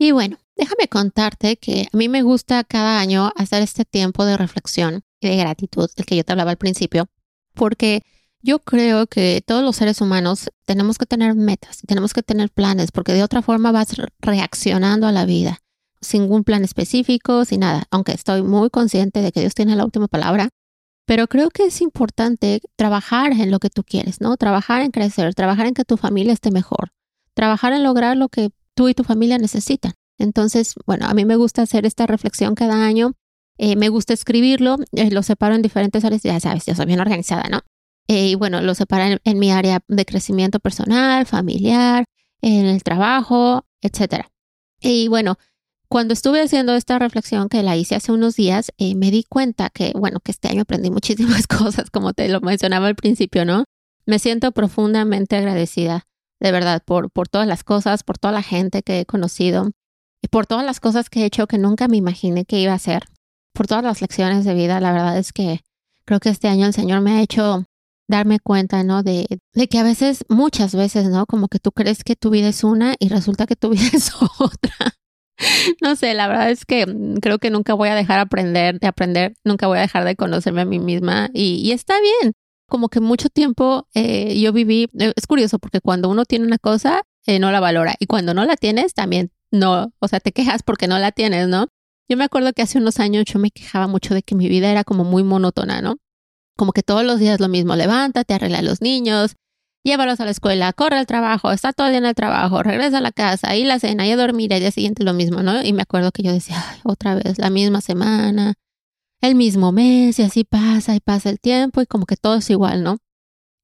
Y 0.00 0.10
bueno, 0.10 0.36
déjame 0.56 0.88
contarte 0.88 1.58
que 1.58 1.86
a 1.92 1.96
mí 1.96 2.08
me 2.08 2.22
gusta 2.22 2.64
cada 2.64 2.98
año 2.98 3.30
hacer 3.36 3.62
este 3.62 3.84
tiempo 3.84 4.24
de 4.24 4.36
reflexión 4.36 5.04
y 5.20 5.28
de 5.28 5.36
gratitud, 5.36 5.88
el 5.94 6.04
que 6.04 6.16
yo 6.16 6.24
te 6.24 6.32
hablaba 6.32 6.50
al 6.50 6.56
principio, 6.56 7.06
porque 7.54 8.02
yo 8.42 8.58
creo 8.58 9.06
que 9.06 9.44
todos 9.46 9.62
los 9.62 9.76
seres 9.76 10.00
humanos 10.00 10.50
tenemos 10.64 10.98
que 10.98 11.06
tener 11.06 11.36
metas, 11.36 11.82
tenemos 11.86 12.12
que 12.12 12.24
tener 12.24 12.50
planes, 12.50 12.90
porque 12.90 13.12
de 13.12 13.22
otra 13.22 13.42
forma 13.42 13.70
vas 13.70 13.94
reaccionando 14.18 15.06
a 15.06 15.12
la 15.12 15.24
vida, 15.24 15.60
sin 16.00 16.22
ningún 16.22 16.42
plan 16.42 16.64
específico, 16.64 17.44
sin 17.44 17.60
nada, 17.60 17.86
aunque 17.92 18.10
estoy 18.10 18.42
muy 18.42 18.70
consciente 18.70 19.22
de 19.22 19.30
que 19.30 19.38
Dios 19.38 19.54
tiene 19.54 19.76
la 19.76 19.84
última 19.84 20.08
palabra. 20.08 20.48
Pero 21.08 21.26
creo 21.26 21.48
que 21.48 21.64
es 21.64 21.80
importante 21.80 22.60
trabajar 22.76 23.32
en 23.32 23.50
lo 23.50 23.60
que 23.60 23.70
tú 23.70 23.82
quieres, 23.82 24.20
¿no? 24.20 24.36
Trabajar 24.36 24.82
en 24.82 24.90
crecer, 24.90 25.34
trabajar 25.34 25.64
en 25.64 25.72
que 25.72 25.86
tu 25.86 25.96
familia 25.96 26.34
esté 26.34 26.50
mejor, 26.50 26.90
trabajar 27.32 27.72
en 27.72 27.82
lograr 27.82 28.18
lo 28.18 28.28
que 28.28 28.50
tú 28.74 28.90
y 28.90 28.94
tu 28.94 29.04
familia 29.04 29.38
necesitan. 29.38 29.94
Entonces, 30.18 30.74
bueno, 30.84 31.06
a 31.06 31.14
mí 31.14 31.24
me 31.24 31.36
gusta 31.36 31.62
hacer 31.62 31.86
esta 31.86 32.06
reflexión 32.06 32.54
cada 32.54 32.84
año. 32.84 33.12
Eh, 33.56 33.74
me 33.74 33.88
gusta 33.88 34.12
escribirlo, 34.12 34.76
eh, 34.92 35.10
lo 35.10 35.22
separo 35.22 35.54
en 35.54 35.62
diferentes 35.62 36.04
áreas, 36.04 36.22
ya 36.22 36.38
sabes, 36.40 36.66
yo 36.66 36.74
soy 36.74 36.84
bien 36.84 37.00
organizada, 37.00 37.44
¿no? 37.50 37.60
Eh, 38.06 38.28
y 38.28 38.34
bueno, 38.34 38.60
lo 38.60 38.74
separo 38.74 39.18
en, 39.24 39.38
mi 39.38 39.50
área 39.50 39.80
de 39.88 40.04
crecimiento 40.04 40.60
personal, 40.60 41.24
familiar, 41.24 42.04
en 42.42 42.66
el 42.66 42.82
trabajo, 42.82 43.64
etc. 43.80 44.26
Y 44.78 45.08
bueno, 45.08 45.38
cuando 45.88 46.12
estuve 46.14 46.42
haciendo 46.42 46.74
esta 46.74 46.98
reflexión 46.98 47.48
que 47.48 47.62
la 47.62 47.76
hice 47.76 47.94
hace 47.94 48.12
unos 48.12 48.36
días, 48.36 48.72
me 48.78 49.10
di 49.10 49.24
cuenta 49.24 49.70
que, 49.70 49.92
bueno, 49.94 50.20
que 50.20 50.32
este 50.32 50.48
año 50.48 50.62
aprendí 50.62 50.90
muchísimas 50.92 51.46
cosas, 51.46 51.90
como 51.90 52.12
te 52.12 52.28
lo 52.28 52.40
mencionaba 52.40 52.86
al 52.86 52.96
principio, 52.96 53.44
¿no? 53.44 53.64
Me 54.06 54.18
siento 54.18 54.52
profundamente 54.52 55.36
agradecida 55.36 56.08
de 56.40 56.52
verdad, 56.52 56.82
por, 56.84 57.10
por 57.10 57.28
todas 57.28 57.46
las 57.46 57.64
cosas, 57.64 58.02
por 58.02 58.18
toda 58.18 58.32
la 58.32 58.42
gente 58.42 58.82
que 58.82 59.00
he 59.00 59.06
conocido 59.06 59.70
y 60.22 60.28
por 60.28 60.46
todas 60.46 60.64
las 60.64 60.80
cosas 60.80 61.10
que 61.10 61.22
he 61.22 61.24
hecho 61.24 61.46
que 61.46 61.58
nunca 61.58 61.88
me 61.88 61.96
imaginé 61.96 62.44
que 62.44 62.60
iba 62.60 62.72
a 62.72 62.76
hacer, 62.76 63.04
por 63.52 63.66
todas 63.66 63.84
las 63.84 64.00
lecciones 64.00 64.44
de 64.44 64.54
vida. 64.54 64.80
La 64.80 64.92
verdad 64.92 65.18
es 65.18 65.32
que 65.32 65.60
creo 66.04 66.20
que 66.20 66.30
este 66.30 66.48
año 66.48 66.66
el 66.66 66.72
Señor 66.72 67.00
me 67.00 67.12
ha 67.12 67.22
hecho 67.22 67.64
darme 68.08 68.40
cuenta, 68.40 68.82
¿no? 68.84 69.02
De, 69.02 69.26
de 69.52 69.68
que 69.68 69.78
a 69.78 69.82
veces, 69.82 70.24
muchas 70.28 70.74
veces, 70.74 71.08
¿no? 71.08 71.26
Como 71.26 71.48
que 71.48 71.58
tú 71.58 71.72
crees 71.72 72.04
que 72.04 72.16
tu 72.16 72.30
vida 72.30 72.48
es 72.48 72.64
una 72.64 72.94
y 72.98 73.08
resulta 73.08 73.46
que 73.46 73.56
tu 73.56 73.70
vida 73.70 73.90
es 73.92 74.12
otra. 74.38 74.97
no 75.80 75.96
sé, 75.96 76.14
la 76.14 76.28
verdad 76.28 76.50
es 76.50 76.64
que 76.64 76.86
creo 77.20 77.38
que 77.38 77.50
nunca 77.50 77.74
voy 77.74 77.88
a 77.88 77.94
dejar 77.94 78.18
aprender, 78.18 78.78
de 78.80 78.86
aprender, 78.86 79.34
nunca 79.44 79.66
voy 79.66 79.78
a 79.78 79.82
dejar 79.82 80.04
de 80.04 80.16
conocerme 80.16 80.62
a 80.62 80.64
mí 80.64 80.78
misma 80.78 81.30
y, 81.32 81.62
y 81.64 81.72
está 81.72 81.94
bien 82.00 82.32
como 82.68 82.88
que 82.88 83.00
mucho 83.00 83.30
tiempo 83.30 83.88
eh, 83.94 84.38
yo 84.38 84.52
viví, 84.52 84.88
eh, 84.98 85.12
es 85.16 85.26
curioso 85.26 85.58
porque 85.58 85.80
cuando 85.80 86.08
uno 86.08 86.24
tiene 86.24 86.46
una 86.46 86.58
cosa, 86.58 87.02
eh, 87.26 87.38
no 87.38 87.50
la 87.50 87.60
valora 87.60 87.96
y 87.98 88.06
cuando 88.06 88.34
no 88.34 88.44
la 88.44 88.56
tienes, 88.56 88.94
también 88.94 89.32
no, 89.50 89.92
o 89.98 90.08
sea, 90.08 90.20
te 90.20 90.32
quejas 90.32 90.62
porque 90.62 90.86
no 90.86 90.98
la 90.98 91.10
tienes, 91.10 91.48
¿no? 91.48 91.68
Yo 92.08 92.16
me 92.16 92.24
acuerdo 92.24 92.52
que 92.52 92.62
hace 92.62 92.78
unos 92.78 93.00
años 93.00 93.24
yo 93.24 93.38
me 93.38 93.50
quejaba 93.50 93.86
mucho 93.86 94.14
de 94.14 94.22
que 94.22 94.34
mi 94.34 94.48
vida 94.48 94.70
era 94.70 94.84
como 94.84 95.04
muy 95.04 95.24
monótona, 95.24 95.80
¿no? 95.80 95.96
Como 96.56 96.72
que 96.72 96.82
todos 96.82 97.04
los 97.04 97.18
días 97.18 97.40
lo 97.40 97.48
mismo, 97.48 97.74
levántate, 97.74 98.34
arregla 98.34 98.58
a 98.58 98.62
los 98.62 98.82
niños, 98.82 99.34
llévalos 99.84 100.20
a 100.20 100.24
la 100.24 100.30
escuela, 100.30 100.72
corre 100.72 100.98
al 100.98 101.06
trabajo, 101.06 101.50
está 101.50 101.72
todo 101.72 101.86
el 101.86 101.92
día 101.92 101.98
en 101.98 102.06
el 102.06 102.14
trabajo, 102.14 102.62
regresa 102.62 102.98
a 102.98 103.00
la 103.00 103.12
casa, 103.12 103.56
y 103.56 103.64
la 103.64 103.78
cena, 103.78 104.06
y 104.06 104.10
a 104.10 104.16
dormir, 104.16 104.52
el 104.52 104.60
día 104.60 104.70
siguiente 104.70 105.04
lo 105.04 105.14
mismo, 105.14 105.42
¿no? 105.42 105.62
Y 105.62 105.72
me 105.72 105.82
acuerdo 105.82 106.12
que 106.12 106.22
yo 106.22 106.32
decía, 106.32 106.62
otra 106.84 107.14
vez, 107.14 107.38
la 107.38 107.50
misma 107.50 107.80
semana, 107.80 108.54
el 109.20 109.34
mismo 109.34 109.72
mes 109.72 110.18
y 110.18 110.22
así 110.22 110.44
pasa 110.44 110.94
y 110.94 111.00
pasa 111.00 111.30
el 111.30 111.40
tiempo 111.40 111.82
y 111.82 111.86
como 111.86 112.06
que 112.06 112.16
todo 112.16 112.36
es 112.36 112.50
igual, 112.50 112.82
¿no? 112.82 112.98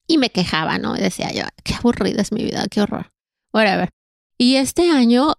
Y 0.07 0.19
me 0.19 0.31
quejaba, 0.31 0.79
¿no? 0.79 0.97
Y 0.97 1.01
decía 1.01 1.33
yo, 1.33 1.45
qué 1.63 1.75
aburrida 1.75 2.23
es 2.23 2.33
mi 2.33 2.45
vida, 2.45 2.67
qué 2.71 2.81
horror. 2.83 3.13
ver. 3.53 3.91
Y 4.37 4.57
este 4.57 4.91
año 4.91 5.35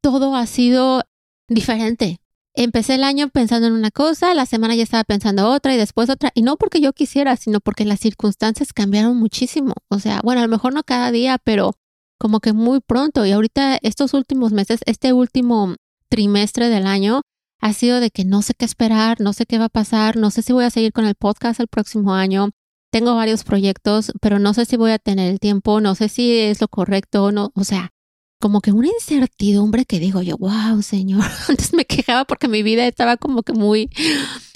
todo 0.00 0.34
ha 0.36 0.46
sido 0.46 1.02
diferente. 1.48 2.20
Empecé 2.54 2.96
el 2.96 3.04
año 3.04 3.28
pensando 3.28 3.68
en 3.68 3.72
una 3.72 3.90
cosa, 3.90 4.34
la 4.34 4.46
semana 4.46 4.74
ya 4.74 4.82
estaba 4.82 5.04
pensando 5.04 5.48
otra 5.48 5.74
y 5.74 5.76
después 5.76 6.10
otra. 6.10 6.32
Y 6.34 6.42
no 6.42 6.56
porque 6.56 6.80
yo 6.80 6.92
quisiera, 6.92 7.36
sino 7.36 7.60
porque 7.60 7.84
las 7.84 8.00
circunstancias 8.00 8.72
cambiaron 8.72 9.16
muchísimo. 9.16 9.74
O 9.88 10.00
sea, 10.00 10.20
bueno, 10.24 10.40
a 10.40 10.44
lo 10.44 10.50
mejor 10.50 10.74
no 10.74 10.82
cada 10.82 11.12
día, 11.12 11.38
pero 11.38 11.74
como 12.18 12.40
que 12.40 12.52
muy 12.52 12.80
pronto. 12.80 13.24
Y 13.24 13.32
ahorita 13.32 13.78
estos 13.82 14.12
últimos 14.14 14.52
meses, 14.52 14.80
este 14.86 15.12
último 15.12 15.76
trimestre 16.08 16.68
del 16.68 16.86
año, 16.86 17.22
ha 17.60 17.72
sido 17.72 18.00
de 18.00 18.10
que 18.10 18.24
no 18.24 18.42
sé 18.42 18.54
qué 18.54 18.64
esperar, 18.64 19.20
no 19.20 19.32
sé 19.32 19.46
qué 19.46 19.58
va 19.58 19.66
a 19.66 19.70
pasar, 19.70 20.16
no 20.16 20.30
sé 20.30 20.42
si 20.42 20.52
voy 20.52 20.64
a 20.64 20.70
seguir 20.70 20.92
con 20.92 21.06
el 21.06 21.14
podcast 21.14 21.60
el 21.60 21.68
próximo 21.68 22.14
año. 22.14 22.50
Tengo 22.90 23.14
varios 23.14 23.44
proyectos, 23.44 24.12
pero 24.20 24.38
no 24.38 24.54
sé 24.54 24.64
si 24.64 24.76
voy 24.76 24.92
a 24.92 24.98
tener 24.98 25.30
el 25.30 25.40
tiempo, 25.40 25.80
no 25.80 25.94
sé 25.94 26.08
si 26.08 26.38
es 26.38 26.60
lo 26.60 26.68
correcto 26.68 27.24
o 27.24 27.32
no. 27.32 27.52
O 27.54 27.64
sea, 27.64 27.92
como 28.40 28.60
que 28.60 28.72
una 28.72 28.88
incertidumbre 28.88 29.84
que 29.84 29.98
digo 29.98 30.22
yo, 30.22 30.36
wow, 30.38 30.82
señor. 30.82 31.24
Antes 31.48 31.72
me 31.74 31.84
quejaba 31.84 32.24
porque 32.24 32.48
mi 32.48 32.62
vida 32.62 32.86
estaba 32.86 33.16
como 33.16 33.42
que 33.42 33.52
muy, 33.52 33.90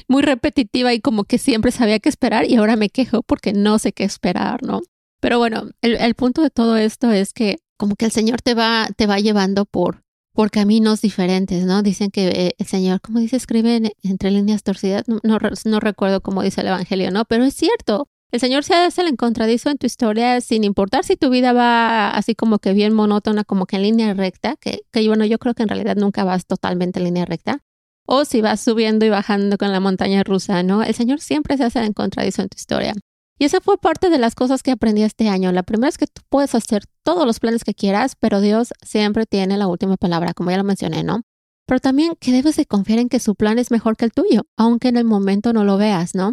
muy 0.09 0.23
repetitiva 0.23 0.95
y 0.95 1.01
como 1.01 1.25
que 1.25 1.39
siempre 1.39 1.73
sabía 1.73 1.99
qué 1.99 2.09
esperar 2.09 2.49
y 2.49 2.57
ahora 2.57 2.77
me 2.77 2.91
quejo 2.91 3.23
porque 3.23 3.53
no 3.53 3.79
sé 3.79 3.93
qué 3.93 4.05
esperar, 4.05 4.63
¿no? 4.63 4.83
Pero 5.21 5.39
bueno, 5.39 5.71
el, 5.83 5.97
el 5.97 6.15
punto 6.15 6.43
de 6.43 6.51
todo 6.51 6.77
esto 6.77 7.13
es 7.13 7.33
que 7.33 7.59
como 7.77 7.97
que 7.97 8.05
el 8.05 8.13
Señor 8.13 8.43
te 8.43 8.55
va, 8.55 8.89
te 8.97 9.07
va 9.07 9.19
llevando 9.19 9.65
por, 9.65 10.05
por 10.33 10.51
caminos 10.51 11.01
diferentes, 11.01 11.65
¿no? 11.65 11.83
Dicen 11.83 12.11
que 12.11 12.29
eh, 12.29 12.55
el 12.59 12.67
Señor, 12.67 13.01
como 13.01 13.19
dice, 13.19 13.37
escribe 13.37 13.93
entre 14.03 14.31
líneas 14.31 14.63
torcidas, 14.63 15.05
no, 15.09 15.21
no, 15.23 15.81
recuerdo 15.81 16.21
cómo 16.21 16.43
dice 16.43 16.61
el 16.61 16.69
Evangelio, 16.69 17.11
¿no? 17.11 17.25
Pero 17.25 17.45
es 17.45 17.55
cierto, 17.55 18.09
el 18.33 18.41
Señor 18.41 18.65
se 18.65 18.75
hace 18.75 19.03
el 19.03 19.09
encontradizo 19.09 19.69
en 19.69 19.77
tu 19.77 19.87
historia 19.87 20.41
sin 20.41 20.65
importar 20.65 21.05
si 21.05 21.17
tu 21.17 21.29
vida 21.29 21.53
va 21.53 22.09
así 22.11 22.35
como 22.35 22.59
que 22.59 22.73
bien 22.73 22.95
monótona, 22.95 23.45
como 23.45 23.67
que 23.67 23.77
en 23.77 23.83
línea 23.83 24.15
recta, 24.15 24.57
que, 24.57 24.85
que 24.91 25.07
bueno, 25.07 25.27
yo 25.27 25.39
creo 25.39 25.55
que 25.55 25.63
en 25.63 25.69
realidad 25.69 25.97
nunca 25.97 26.25
vas 26.25 26.47
totalmente 26.47 26.99
en 26.99 27.05
línea 27.05 27.27
recta, 27.27 27.59
o 28.07 28.25
si 28.25 28.41
vas 28.41 28.61
subiendo 28.63 29.05
y 29.05 29.11
bajando 29.11 29.59
con 29.59 29.71
la 29.71 29.81
montaña 29.81 30.25
rusa, 30.25 30.63
¿no? 30.63 30.83
El 30.83 30.95
Señor 30.95 31.21
siempre 31.21 31.59
se 31.59 31.65
hace 31.65 31.81
el 31.81 31.87
encontradizo 31.87 32.41
en 32.41 32.49
tu 32.49 32.57
historia. 32.57 32.95
Y 33.39 33.45
esa 33.45 33.61
fue 33.61 33.77
parte 33.77 34.09
de 34.09 34.19
las 34.19 34.35
cosas 34.35 34.63
que 34.63 34.71
aprendí 34.71 35.03
este 35.03 35.29
año. 35.29 35.53
La 35.53 35.63
primera 35.63 35.89
es 35.89 35.99
que 35.99 36.07
tú 36.07 36.23
puedes 36.31 36.55
hacer 36.55 36.85
todos 37.03 37.27
los 37.27 37.39
planes 37.39 37.65
que 37.65 37.75
quieras, 37.75 38.17
pero 38.19 38.41
Dios 38.41 38.73
siempre 38.83 39.27
tiene 39.27 39.59
la 39.59 39.67
última 39.67 39.97
palabra, 39.97 40.33
como 40.33 40.51
ya 40.51 40.57
lo 40.57 40.65
mencioné, 40.65 41.03
¿no? 41.03 41.21
Pero 41.67 41.81
también 41.81 42.15
que 42.19 42.33
debes 42.33 42.57
de 42.57 42.65
confiar 42.65 42.99
en 42.99 43.09
que 43.09 43.21
su 43.21 43.35
plan 43.35 43.59
es 43.59 43.71
mejor 43.71 43.97
que 43.97 44.07
el 44.07 44.13
tuyo, 44.13 44.43
aunque 44.57 44.89
en 44.89 44.97
el 44.97 45.05
momento 45.05 45.53
no 45.53 45.65
lo 45.65 45.77
veas, 45.77 46.15
¿no? 46.15 46.33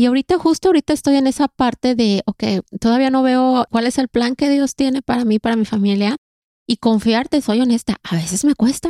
Y 0.00 0.06
ahorita, 0.06 0.38
justo 0.38 0.68
ahorita 0.68 0.94
estoy 0.94 1.16
en 1.16 1.26
esa 1.26 1.46
parte 1.46 1.94
de, 1.94 2.22
ok, 2.24 2.64
todavía 2.80 3.10
no 3.10 3.22
veo 3.22 3.66
cuál 3.70 3.86
es 3.86 3.98
el 3.98 4.08
plan 4.08 4.34
que 4.34 4.48
Dios 4.48 4.74
tiene 4.74 5.02
para 5.02 5.26
mí, 5.26 5.38
para 5.38 5.56
mi 5.56 5.66
familia. 5.66 6.16
Y 6.66 6.78
confiarte, 6.78 7.42
soy 7.42 7.60
honesta, 7.60 7.98
a 8.02 8.16
veces 8.16 8.46
me 8.46 8.54
cuesta 8.54 8.88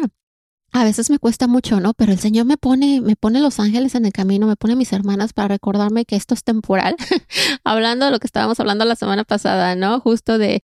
a 0.71 0.85
veces 0.85 1.11
me 1.11 1.19
cuesta 1.19 1.49
mucho, 1.49 1.81
¿no? 1.81 1.95
Pero 1.95 2.13
el 2.13 2.21
Señor 2.21 2.47
me 2.47 2.57
pone, 2.57 3.01
me 3.01 3.17
pone 3.17 3.41
los 3.41 3.59
ángeles 3.59 3.97
en 3.97 4.05
el 4.05 4.13
camino, 4.13 4.47
me 4.47 4.55
pone 4.55 4.77
mis 4.77 4.93
hermanas 4.93 5.33
para 5.33 5.49
recordarme 5.49 6.05
que 6.05 6.15
esto 6.15 6.33
es 6.33 6.45
temporal. 6.45 6.95
hablando 7.65 8.05
de 8.05 8.13
lo 8.13 8.21
que 8.21 8.29
estábamos 8.29 8.61
hablando 8.61 8.85
la 8.85 8.95
semana 8.95 9.25
pasada, 9.25 9.75
¿no? 9.75 9.99
Justo 9.99 10.39
de, 10.39 10.63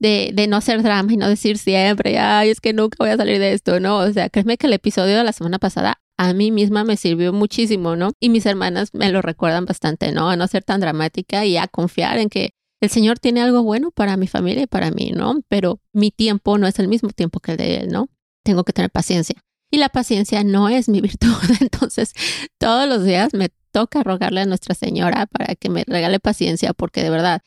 de, 0.00 0.30
de 0.32 0.46
no 0.46 0.56
hacer 0.56 0.82
drama 0.82 1.12
y 1.12 1.18
no 1.18 1.28
decir 1.28 1.58
siempre, 1.58 2.18
ay, 2.18 2.48
es 2.48 2.62
que 2.62 2.72
nunca 2.72 2.96
voy 2.98 3.10
a 3.10 3.18
salir 3.18 3.38
de 3.38 3.52
esto, 3.52 3.78
¿no? 3.78 3.98
O 3.98 4.10
sea, 4.10 4.30
créeme 4.30 4.56
que 4.56 4.68
el 4.68 4.72
episodio 4.72 5.18
de 5.18 5.24
la 5.24 5.32
semana 5.32 5.58
pasada 5.58 6.01
a 6.18 6.32
mí 6.32 6.50
misma 6.50 6.84
me 6.84 6.96
sirvió 6.96 7.32
muchísimo, 7.32 7.96
¿no? 7.96 8.12
Y 8.20 8.28
mis 8.28 8.46
hermanas 8.46 8.90
me 8.92 9.10
lo 9.10 9.22
recuerdan 9.22 9.64
bastante, 9.64 10.12
¿no? 10.12 10.30
A 10.30 10.36
no 10.36 10.46
ser 10.46 10.64
tan 10.64 10.80
dramática 10.80 11.44
y 11.44 11.56
a 11.56 11.68
confiar 11.68 12.18
en 12.18 12.28
que 12.28 12.50
el 12.80 12.90
Señor 12.90 13.18
tiene 13.18 13.42
algo 13.42 13.62
bueno 13.62 13.90
para 13.90 14.16
mi 14.16 14.26
familia 14.26 14.64
y 14.64 14.66
para 14.66 14.90
mí, 14.90 15.12
¿no? 15.14 15.40
Pero 15.48 15.80
mi 15.92 16.10
tiempo 16.10 16.58
no 16.58 16.66
es 16.66 16.78
el 16.78 16.88
mismo 16.88 17.10
tiempo 17.10 17.40
que 17.40 17.52
el 17.52 17.56
de 17.58 17.76
Él, 17.76 17.88
¿no? 17.88 18.08
tengo 18.42 18.64
que 18.64 18.72
tener 18.72 18.90
paciencia. 18.90 19.36
Y 19.70 19.78
la 19.78 19.88
paciencia 19.88 20.44
no 20.44 20.68
es 20.68 20.88
mi 20.88 21.00
virtud. 21.00 21.34
Entonces, 21.60 22.12
todos 22.58 22.88
los 22.88 23.04
días 23.04 23.34
me 23.34 23.50
toca 23.70 24.02
rogarle 24.02 24.42
a 24.42 24.46
Nuestra 24.46 24.74
Señora 24.74 25.26
para 25.26 25.54
que 25.54 25.70
me 25.70 25.84
regale 25.86 26.20
paciencia, 26.20 26.72
porque 26.74 27.02
de 27.02 27.10
verdad 27.10 27.42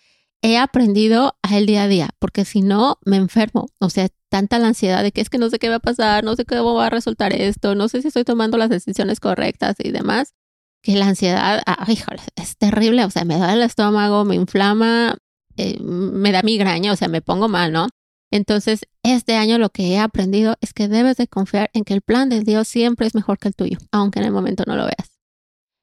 he 0.45 0.57
aprendido 0.59 1.35
a 1.41 1.57
el 1.57 1.65
día 1.65 1.83
a 1.83 1.87
día, 1.87 2.09
porque 2.19 2.45
si 2.45 2.61
no, 2.61 2.99
me 3.03 3.17
enfermo. 3.17 3.67
O 3.79 3.89
sea, 3.89 4.09
tanta 4.29 4.59
la 4.59 4.67
ansiedad 4.67 5.01
de 5.01 5.11
que 5.11 5.21
es 5.21 5.29
que 5.29 5.39
no 5.39 5.49
sé 5.49 5.57
qué 5.57 5.69
va 5.69 5.77
a 5.77 5.79
pasar, 5.79 6.23
no 6.23 6.35
sé 6.35 6.45
cómo 6.45 6.75
va 6.75 6.85
a 6.85 6.89
resultar 6.91 7.33
esto, 7.33 7.73
no 7.73 7.87
sé 7.87 8.03
si 8.03 8.09
estoy 8.09 8.23
tomando 8.25 8.57
las 8.57 8.69
decisiones 8.69 9.19
correctas 9.19 9.75
y 9.79 9.91
demás. 9.91 10.33
que 10.83 10.95
la 10.95 11.07
ansiedad, 11.07 11.63
ay, 11.65 11.95
híjole, 11.95 12.21
es 12.35 12.57
terrible, 12.57 13.05
o 13.05 13.09
sea, 13.09 13.25
me 13.25 13.39
da 13.39 13.53
el 13.53 13.63
estómago, 13.63 14.23
me 14.23 14.35
inflama, 14.35 15.17
eh, 15.57 15.79
me 15.81 16.31
da 16.31 16.43
migraña, 16.43 16.91
o 16.91 16.95
sea, 16.95 17.07
me 17.07 17.23
pongo 17.23 17.47
mal, 17.47 17.71
¿no? 17.71 17.87
Entonces, 18.29 18.81
este 19.01 19.35
año 19.35 19.57
lo 19.57 19.69
que 19.69 19.93
he 19.93 19.99
aprendido 19.99 20.57
es 20.61 20.73
que 20.73 20.87
debes 20.87 21.17
de 21.17 21.27
confiar 21.27 21.71
en 21.73 21.85
que 21.85 21.95
el 21.95 22.01
plan 22.01 22.29
de 22.29 22.41
Dios 22.41 22.67
siempre 22.67 23.07
es 23.07 23.15
mejor 23.15 23.39
que 23.39 23.47
el 23.47 23.55
tuyo, 23.55 23.79
aunque 23.91 24.19
en 24.19 24.25
el 24.25 24.31
momento 24.31 24.63
no 24.67 24.75
lo 24.75 24.83
veas. 24.83 25.17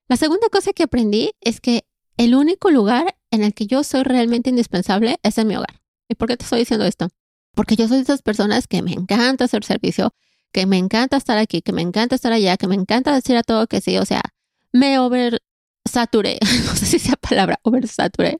La 0.09 0.17
segunda 0.17 0.49
cosa 0.53 0.73
que 0.73 0.85
aprendí 0.85 1.33
es 1.41 1.61
que 1.61 1.85
el 2.17 2.37
único 2.37 2.71
lugar 2.71 3.17
en 3.33 3.43
el 3.43 3.55
que 3.55 3.67
yo 3.67 3.83
soy 3.83 4.05
realmente 4.05 4.51
indispensable 4.51 5.19
es 5.25 5.39
en 5.39 5.49
mi 5.49 5.57
hogar. 5.57 5.81
¿Y 6.09 6.15
por 6.15 6.29
qué 6.29 6.37
te 6.37 6.45
estoy 6.45 6.61
diciendo 6.61 6.87
esto? 6.87 7.09
Porque 7.55 7.75
yo 7.75 7.89
soy 7.89 7.97
de 7.99 8.03
esas 8.05 8.23
personas 8.23 8.69
que 8.69 8.83
me 8.83 8.93
encanta 8.93 9.47
hacer 9.47 9.65
servicio, 9.65 10.15
que 10.53 10.67
me 10.67 10.79
encanta 10.79 11.17
estar 11.17 11.39
aquí, 11.39 11.63
que 11.63 11.73
me 11.73 11.83
encanta 11.83 12.15
estar 12.15 12.33
allá, 12.33 12.57
que 12.57 12.69
me 12.69 12.75
encanta 12.75 13.13
decir 13.15 13.37
a 13.37 13.43
todo 13.43 13.67
que 13.67 13.81
sí, 13.81 13.99
o 13.99 14.05
sea, 14.05 14.23
me 14.73 14.99
oversaturé, 14.99 16.39
no 16.67 16.77
sé 16.77 16.87
si 16.87 16.99
sea 16.99 17.17
palabra, 17.17 17.59
oversaturé. 17.63 18.39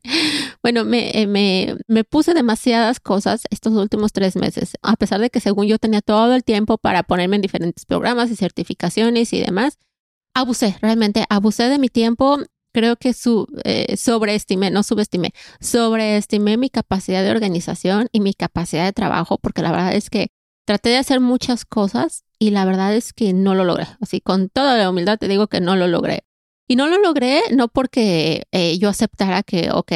Bueno, 0.63 0.85
me, 0.85 1.11
eh, 1.19 1.27
me, 1.27 1.77
me 1.89 2.05
puse 2.05 2.35
demasiadas 2.35 3.01
cosas 3.01 3.43
estos 3.51 3.73
últimos 3.73 4.13
tres 4.13 4.37
meses, 4.37 4.75
a 4.83 4.97
pesar 4.97 5.21
de 5.21 5.31
que 5.31 5.41
según 5.41 5.67
yo 5.67 5.79
tenía 5.79 6.03
todo 6.03 6.35
el 6.35 6.45
tiempo 6.45 6.79
para 6.79 7.03
ponerme 7.03 7.37
en 7.37 7.43
diferentes 7.43 7.87
programas 7.87 8.31
y 8.31 8.37
certificaciones 8.37 9.33
y 9.33 9.41
demás, 9.41 9.79
abusé, 10.35 10.77
realmente 10.81 11.25
abusé 11.29 11.69
de 11.69 11.79
mi 11.79 11.89
tiempo. 11.89 12.39
Creo 12.73 12.97
que 12.97 13.13
su, 13.13 13.47
eh, 13.65 13.97
sobreestimé, 13.97 14.71
no 14.71 14.83
subestimé, 14.83 15.33
sobreestimé 15.61 16.57
mi 16.57 16.71
capacidad 16.71 17.23
de 17.23 17.31
organización 17.31 18.09
y 18.13 18.21
mi 18.21 18.35
capacidad 18.35 18.85
de 18.85 18.93
trabajo, 18.93 19.39
porque 19.39 19.63
la 19.63 19.71
verdad 19.71 19.95
es 19.95 20.11
que 20.11 20.29
traté 20.67 20.91
de 20.91 20.99
hacer 20.99 21.21
muchas 21.21 21.65
cosas 21.65 22.25
y 22.39 22.51
la 22.51 22.65
verdad 22.65 22.95
es 22.95 23.13
que 23.13 23.33
no 23.33 23.55
lo 23.55 23.65
logré. 23.65 23.87
Así, 24.01 24.21
con 24.21 24.49
toda 24.49 24.77
la 24.77 24.91
humildad 24.91 25.19
te 25.19 25.29
digo 25.29 25.49
que 25.49 25.61
no 25.61 25.77
lo 25.77 25.87
logré. 25.87 26.25
Y 26.69 26.77
no 26.77 26.87
lo 26.89 26.99
logré 26.99 27.43
no 27.53 27.69
porque 27.69 28.45
eh, 28.53 28.79
yo 28.79 28.89
aceptara 28.89 29.43
que, 29.43 29.71
ok, 29.73 29.93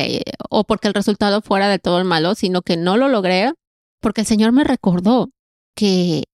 o 0.51 0.65
porque 0.65 0.89
el 0.89 0.95
resultado 0.95 1.41
fuera 1.41 1.69
de 1.69 1.79
todo 1.79 1.99
el 1.99 2.05
malo, 2.05 2.35
sino 2.35 2.63
que 2.63 2.77
no 2.77 2.97
lo 2.97 3.09
logré 3.09 3.53
porque 4.01 4.23
el 4.23 4.27
Señor 4.27 4.53
me 4.53 4.65
recordó 4.65 5.31
que 5.75 6.25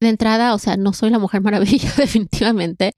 de 0.00 0.08
entrada, 0.08 0.54
o 0.54 0.58
sea, 0.58 0.76
no 0.76 0.92
soy 0.92 1.10
la 1.10 1.18
mujer 1.18 1.42
maravilla 1.42 1.92
definitivamente. 1.96 2.94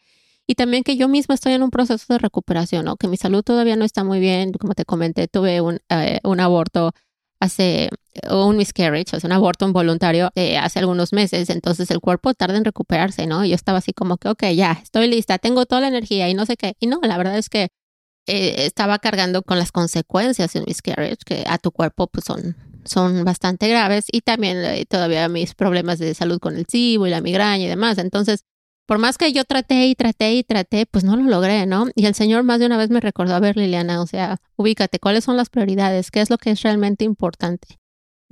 Y 0.53 0.55
también 0.55 0.85
que 0.85 0.99
yo 0.99 1.09
misma 1.09 1.35
estoy 1.35 1.55
en 1.55 1.63
un 1.63 1.71
proceso 1.71 2.05
de 2.13 2.19
recuperación, 2.19 2.85
¿no? 2.85 2.97
Que 2.99 3.09
mi 3.09 3.17
salud 3.17 3.43
todavía 3.43 3.75
no 3.75 3.87
está 3.87 4.05
muy 4.05 4.21
bien. 4.21 4.53
Como 4.53 4.75
te 4.75 4.85
comenté, 4.85 5.27
tuve 5.27 5.63
un, 5.63 5.81
eh, 5.89 6.21
un 6.25 6.41
aborto 6.41 6.93
hace 7.41 7.89
un 8.31 8.59
miscarriage, 8.59 9.17
o 9.17 9.21
sea, 9.21 9.29
un 9.29 9.33
aborto 9.33 9.67
involuntario 9.67 10.31
eh, 10.35 10.59
hace 10.59 10.79
algunos 10.79 11.15
meses, 11.15 11.49
entonces 11.49 11.91
el 11.91 12.01
cuerpo 12.01 12.35
tarda 12.35 12.59
en 12.59 12.67
recuperarse, 12.67 13.27
¿no? 13.27 13.47
Yo 13.47 13.55
estaba 13.55 13.79
así 13.79 13.95
como 13.95 14.19
que, 14.19 14.29
ok, 14.29 14.43
ya, 14.55 14.79
estoy 14.83 15.09
lista, 15.09 15.39
tengo 15.39 15.65
toda 15.65 15.81
la 15.81 15.89
energía 15.89 16.29
y 16.29 16.35
no 16.35 16.45
sé 16.45 16.59
qué. 16.59 16.77
Y 16.81 16.87
no, 16.87 17.01
la 17.03 17.17
verdad 17.17 17.39
es 17.39 17.49
que 17.49 17.69
eh, 18.27 18.67
estaba 18.67 18.99
cargando 18.99 19.43
con 19.43 19.59
las 19.59 19.73
consecuencias 19.73 20.53
de 20.53 20.61
un 20.61 20.67
miscarriage, 20.69 21.25
que 21.25 21.45
a 21.49 21.57
tu 21.57 21.73
cuerpo 21.73 22.09
pues 22.09 22.27
son, 22.27 22.57
son 22.85 23.25
bastante 23.25 23.69
graves 23.69 24.05
y 24.13 24.21
también 24.21 24.59
eh, 24.59 24.85
todavía 24.85 25.31
mis 25.31 25.55
problemas 25.55 25.99
de 25.99 26.13
salud 26.13 26.39
con 26.41 26.57
el 26.59 26.67
cibo 26.67 27.07
y 27.07 27.11
la 27.11 27.23
migraña 27.23 27.65
y 27.65 27.69
demás. 27.69 27.97
Entonces, 27.97 28.45
por 28.87 28.99
más 28.99 29.19
que 29.19 29.33
yo 29.33 29.45
traté 29.45 29.87
y 29.87 29.95
traté 29.95 30.35
y 30.35 30.45
traté, 30.45 30.87
pues 30.87 31.05
no 31.05 31.17
lo 31.17 31.25
logré, 31.25 31.67
¿no? 31.67 31.87
Y 31.95 32.07
el 32.07 32.15
Señor 32.15 32.43
más 32.43 32.61
de 32.61 32.67
una 32.67 32.77
vez 32.77 32.91
me 32.91 33.01
recordó, 33.01 33.35
a 33.35 33.41
ver, 33.41 33.57
Liliana, 33.57 34.03
o 34.03 34.07
sea, 34.07 34.39
ubícate, 34.57 34.99
¿cuáles 34.99 35.25
son 35.25 35.37
las 35.37 35.51
prioridades? 35.51 36.11
¿Qué 36.11 36.21
es 36.21 36.31
lo 36.31 36.39
que 36.39 36.51
es 36.51 36.63
realmente 36.63 37.05
importante? 37.05 37.79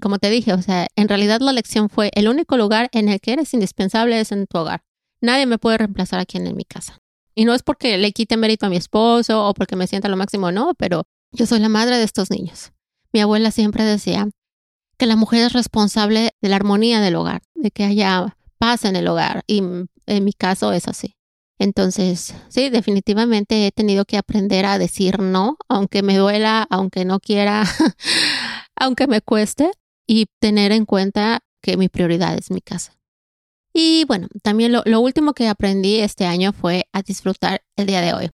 Como 0.01 0.19
te 0.19 0.31
dije, 0.31 0.53
o 0.53 0.63
sea, 0.63 0.87
en 0.97 1.09
realidad 1.09 1.41
la 1.41 1.53
lección 1.53 1.89
fue, 1.89 2.11
el 2.15 2.29
único 2.29 2.57
lugar 2.57 2.89
en 2.93 3.09
el 3.09 3.21
que 3.21 3.33
eres 3.33 3.55
indispensable 3.55 4.19
es 4.19 4.33
en 4.33 4.47
tu 4.47 4.59
hogar. 4.59 4.83
Nadie 5.21 5.47
me 5.47 5.59
puede 5.59 5.79
reemplazar 5.79 6.21
aquí 6.21 6.39
en 6.39 6.57
mi 6.57 6.65
casa. 6.65 6.99
Y 7.35 7.45
no 7.45 7.55
es 7.55 7.63
porque 7.63 7.97
le 7.99 8.13
quite 8.13 8.37
mérito 8.37 8.67
a 8.67 8.71
mi 8.71 8.77
esposo 8.77 9.47
o 9.47 9.55
porque 9.55 9.77
me 9.77 9.87
sienta 9.87 10.09
lo 10.09 10.17
máximo, 10.17 10.51
no, 10.51 10.75
pero 10.75 11.05
yo 11.33 11.47
soy 11.47 11.61
la 11.61 11.69
madre 11.69 11.97
de 11.97 12.05
estos 12.05 12.31
niños. 12.31 12.73
Mi 13.13 13.21
abuela 13.21 13.51
siempre 13.51 13.85
decía 13.85 14.29
que 14.99 15.07
la 15.07 15.17
mujer 15.17 15.47
es 15.47 15.53
responsable 15.53 16.33
de 16.41 16.49
la 16.49 16.57
armonía 16.57 17.01
del 17.01 17.17
hogar, 17.17 17.43
de 17.55 17.71
que 17.71 17.85
haya 17.85 18.37
paz 18.59 18.85
en 18.85 18.97
el 18.97 19.09
hogar. 19.09 19.43
Y 19.47 19.63
en 20.07 20.25
mi 20.25 20.33
caso 20.33 20.73
es 20.73 20.89
así. 20.89 21.17
Entonces, 21.59 22.35
sí, 22.49 22.71
definitivamente 22.71 23.67
he 23.67 23.73
tenido 23.73 24.07
que 24.07 24.17
aprender 24.17 24.65
a 24.65 24.79
decir 24.79 25.21
no, 25.21 25.59
aunque 25.69 26.03
me 26.03 26.17
duela, 26.17 26.67
aunque 26.71 27.05
no 27.05 27.21
quiera, 27.21 27.65
aunque 28.77 29.07
me 29.07 29.21
cueste, 29.21 29.71
y 30.07 30.27
tener 30.41 30.73
en 30.73 30.87
cuenta 30.87 31.41
que 31.63 31.77
mi 31.77 31.89
prioridad 31.89 32.35
es 32.35 32.51
mi 32.51 32.61
casa. 32.61 32.99
Y 33.73 34.05
bueno, 34.07 34.29
también 34.43 34.73
lo, 34.73 35.01
último 35.01 35.35
que 35.35 35.49
aprendí 35.49 36.01
este 36.01 36.27
año 36.27 36.53
fue 36.53 36.89
a 36.93 37.03
disfrutar 37.03 37.63
el 37.77 37.87
día 37.87 38.01
de 38.01 38.15
hoy. 38.15 38.31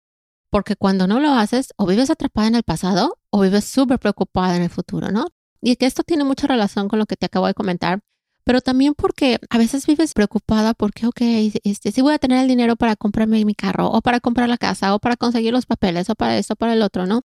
Porque 0.50 0.76
cuando 0.76 1.08
no 1.08 1.20
lo 1.20 1.32
haces, 1.32 1.74
o 1.78 1.88
vives 1.88 2.12
atrapada 2.12 2.48
en 2.48 2.56
el 2.56 2.64
pasado 2.64 3.18
o 3.32 3.40
vives 3.42 3.66
súper 3.66 3.98
preocupada 3.98 4.56
en 4.56 4.62
el 4.62 4.70
futuro, 4.70 5.12
¿no? 5.12 5.26
Y 5.62 5.78
que 5.78 5.88
esto 5.88 6.04
tiene 6.04 6.24
mucha 6.24 6.46
relación 6.46 6.88
con 6.88 7.00
lo 7.00 7.08
que 7.08 7.16
te 7.16 7.26
acabo 7.26 7.48
de 7.48 7.56
comentar, 7.56 8.02
pero 8.44 8.62
también 8.62 8.94
porque 8.96 9.40
a 9.50 9.58
veces 9.58 9.86
vives 9.88 10.14
preocupada 10.14 10.74
porque, 10.74 11.08
ok, 11.08 11.22
este, 11.64 11.92
si 11.92 12.02
voy 12.02 12.14
a 12.14 12.20
tener 12.20 12.40
el 12.40 12.48
dinero 12.48 12.76
para 12.76 12.96
comprarme 12.96 13.44
mi 13.46 13.56
carro 13.56 13.90
o 13.90 14.02
para 14.02 14.20
comprar 14.20 14.50
la 14.50 14.58
casa 14.58 14.94
o 14.96 15.00
para 15.00 15.16
conseguir 15.16 15.54
los 15.54 15.66
papeles 15.66 16.10
o 16.10 16.16
para 16.16 16.38
esto, 16.38 16.56
para 16.56 16.74
el 16.74 16.82
otro, 16.82 17.06
¿no? 17.06 17.22